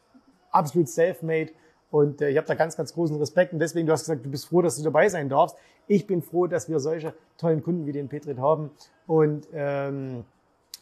absolut 0.52 0.90
self-made 0.90 1.52
und 1.94 2.24
äh, 2.24 2.30
ich 2.32 2.38
habe 2.38 2.48
da 2.48 2.56
ganz, 2.56 2.76
ganz 2.76 2.92
großen 2.92 3.16
Respekt. 3.18 3.54
Und 3.54 3.60
deswegen, 3.60 3.86
du 3.86 3.94
hast 3.94 4.02
gesagt, 4.02 4.26
du 4.26 4.32
bist 4.32 4.48
froh, 4.48 4.64
dass 4.64 4.78
du 4.78 4.84
dabei 4.84 5.10
sein 5.10 5.30
darfst. 5.30 5.56
Ich 5.86 6.08
bin 6.08 6.24
froh, 6.24 6.48
dass 6.48 6.68
wir 6.68 6.80
solche 6.80 7.14
tollen 7.38 7.62
Kunden 7.62 7.86
wie 7.86 7.92
den 7.92 8.10
Petrit 8.10 8.40
haben. 8.40 8.72
Und 9.06 9.48
ähm, 9.54 10.26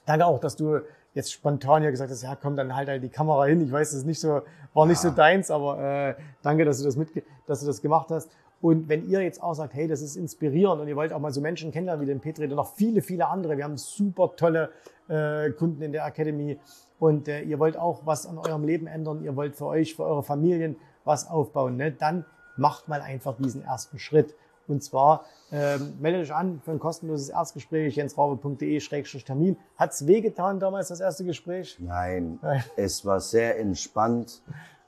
danke 0.06 0.26
auch, 0.26 0.40
dass 0.40 0.56
du 0.56 0.80
jetzt 1.14 1.34
spontan 1.34 1.84
ja 1.84 1.92
gesagt 1.92 2.12
hast, 2.12 2.24
ja 2.24 2.38
komm, 2.42 2.56
dann 2.56 2.74
halt 2.78 2.88
halt 2.88 3.04
die 3.04 3.10
Kamera 3.10 3.44
hin. 3.44 3.60
Ich 3.60 3.74
weiß, 3.74 3.90
das 3.90 4.00
ist 4.00 4.06
nicht 4.06 4.22
so, 4.22 4.42
war 4.74 4.86
nicht 4.86 5.04
ja. 5.04 5.10
so 5.10 5.14
deins, 5.14 5.52
aber 5.52 5.80
äh, 5.80 6.16
danke, 6.44 6.64
dass 6.64 6.78
du 6.78 6.86
das 6.86 6.96
mit, 6.96 7.10
dass 7.46 7.60
du 7.60 7.66
das 7.66 7.82
gemacht 7.82 8.10
hast. 8.10 8.32
Und 8.62 8.88
wenn 8.88 9.10
ihr 9.10 9.22
jetzt 9.22 9.44
auch 9.44 9.54
sagt, 9.54 9.74
hey, 9.74 9.90
das 9.90 10.02
ist 10.02 10.16
inspirierend 10.16 10.80
und 10.80 10.88
ihr 10.88 10.96
wollt 10.96 11.12
auch 11.12 11.20
mal 11.20 11.34
so 11.34 11.42
Menschen 11.42 11.74
kennenlernen 11.74 12.04
wie 12.04 12.10
den 12.10 12.22
Petri 12.22 12.46
und 12.46 12.56
noch 12.56 12.74
viele, 12.74 13.02
viele 13.02 13.28
andere, 13.28 13.58
wir 13.58 13.66
haben 13.66 13.76
super 13.76 14.34
tolle 14.38 14.70
äh, 15.10 15.50
Kunden 15.50 15.82
in 15.82 15.92
der 15.92 16.06
Academy 16.06 16.58
und 17.00 17.28
äh, 17.28 17.42
ihr 17.42 17.60
wollt 17.60 17.76
auch 17.76 18.06
was 18.06 18.26
an 18.26 18.38
eurem 18.38 18.64
Leben 18.64 18.88
ändern, 18.88 19.26
ihr 19.26 19.36
wollt 19.36 19.58
für 19.58 19.66
euch, 19.66 19.96
für 19.96 20.06
eure 20.06 20.24
Familien 20.24 20.78
was 21.04 21.30
aufbauen, 21.30 21.78
ne? 21.78 21.92
dann 21.92 22.26
macht 22.58 22.88
mal 22.88 23.02
einfach 23.02 23.36
diesen 23.38 23.64
ersten 23.64 24.00
Schritt. 24.00 24.36
Und 24.68 24.84
zwar 24.84 25.26
ähm, 25.52 25.96
meldet 26.00 26.24
euch 26.24 26.34
an 26.34 26.62
für 26.64 26.72
ein 26.72 26.80
kostenloses 26.80 27.30
Erstgespräch, 27.30 27.96
jensraube.de-termin. 27.96 29.58
Hat's 29.78 30.08
wehgetan 30.08 30.60
damals, 30.60 30.90
das 30.90 31.02
erste 31.02 31.26
Gespräch? 31.26 31.78
Nein, 31.80 32.40
es 32.78 33.06
war 33.06 33.20
sehr 33.20 33.60
entspannt 33.60 34.42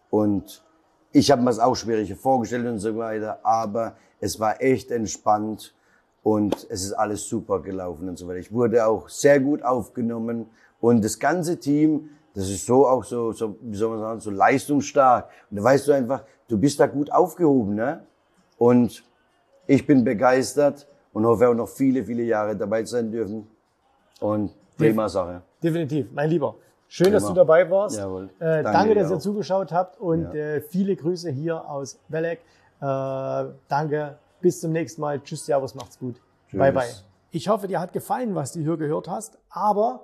und 0.09 0.63
ich 1.11 1.31
habe 1.31 1.41
mir 1.41 1.49
das 1.49 1.59
auch 1.59 1.75
schwierig 1.75 2.13
vorgestellt 2.15 2.65
und 2.65 2.79
so 2.79 2.95
weiter, 2.97 3.39
aber 3.43 3.95
es 4.19 4.39
war 4.39 4.61
echt 4.61 4.89
entspannt 4.89 5.73
und 6.23 6.55
es 6.69 6.85
ist 6.85 6.93
alles 6.93 7.27
super 7.27 7.61
gelaufen 7.61 8.07
und 8.07 8.17
so 8.17 8.27
weiter. 8.27 8.39
Ich 8.39 8.51
wurde 8.53 8.87
auch 8.87 9.09
sehr 9.09 9.39
gut 9.39 9.63
aufgenommen 9.63 10.49
und 10.79 11.03
das 11.03 11.19
ganze 11.19 11.59
Team 11.59 12.09
das 12.33 12.49
ist 12.49 12.65
so 12.65 12.87
auch 12.87 13.03
so, 13.03 13.31
so, 13.31 13.57
wie 13.61 13.75
soll 13.75 13.91
man 13.91 13.99
sagen, 13.99 14.19
so 14.19 14.31
leistungsstark. 14.31 15.29
Und 15.49 15.57
da 15.57 15.63
weißt 15.63 15.87
du 15.87 15.91
einfach, 15.91 16.23
du 16.47 16.57
bist 16.57 16.79
da 16.79 16.87
gut 16.87 17.11
aufgehoben, 17.11 17.75
ne? 17.75 18.05
Und 18.57 19.03
ich 19.67 19.85
bin 19.85 20.03
begeistert 20.03 20.87
und 21.13 21.25
hoffe 21.25 21.47
auch 21.47 21.53
noch 21.53 21.69
viele, 21.69 22.03
viele 22.03 22.23
Jahre 22.23 22.55
dabei 22.55 22.83
sein 22.85 23.11
dürfen. 23.11 23.47
Und 24.19 24.51
prima 24.77 25.07
Sache. 25.07 25.41
Definitiv, 25.61 26.07
mein 26.11 26.29
Lieber. 26.29 26.55
Schön, 26.87 27.05
prima. 27.05 27.19
dass 27.19 27.27
du 27.27 27.33
dabei 27.33 27.69
warst. 27.69 27.97
Jawohl. 27.97 28.29
Äh, 28.39 28.63
danke, 28.63 28.71
danke 28.71 28.95
dass 28.95 29.11
ihr 29.11 29.19
zugeschaut 29.19 29.71
habt 29.71 29.99
und 29.99 30.33
ja. 30.33 30.33
äh, 30.33 30.61
viele 30.61 30.95
Grüße 30.95 31.29
hier 31.29 31.69
aus 31.69 31.99
Welleck. 32.07 32.39
Äh, 32.81 32.85
danke, 33.67 34.17
bis 34.41 34.59
zum 34.59 34.71
nächsten 34.71 35.01
Mal. 35.01 35.21
Tschüss, 35.21 35.45
Servus, 35.45 35.75
macht's 35.75 35.99
gut. 35.99 36.15
Tschüss. 36.47 36.59
Bye, 36.59 36.71
bye. 36.71 36.89
Ich 37.31 37.47
hoffe, 37.47 37.67
dir 37.67 37.79
hat 37.79 37.93
gefallen, 37.93 38.35
was 38.35 38.53
du 38.53 38.59
hier 38.59 38.77
gehört 38.77 39.07
hast, 39.07 39.39
aber 39.49 40.03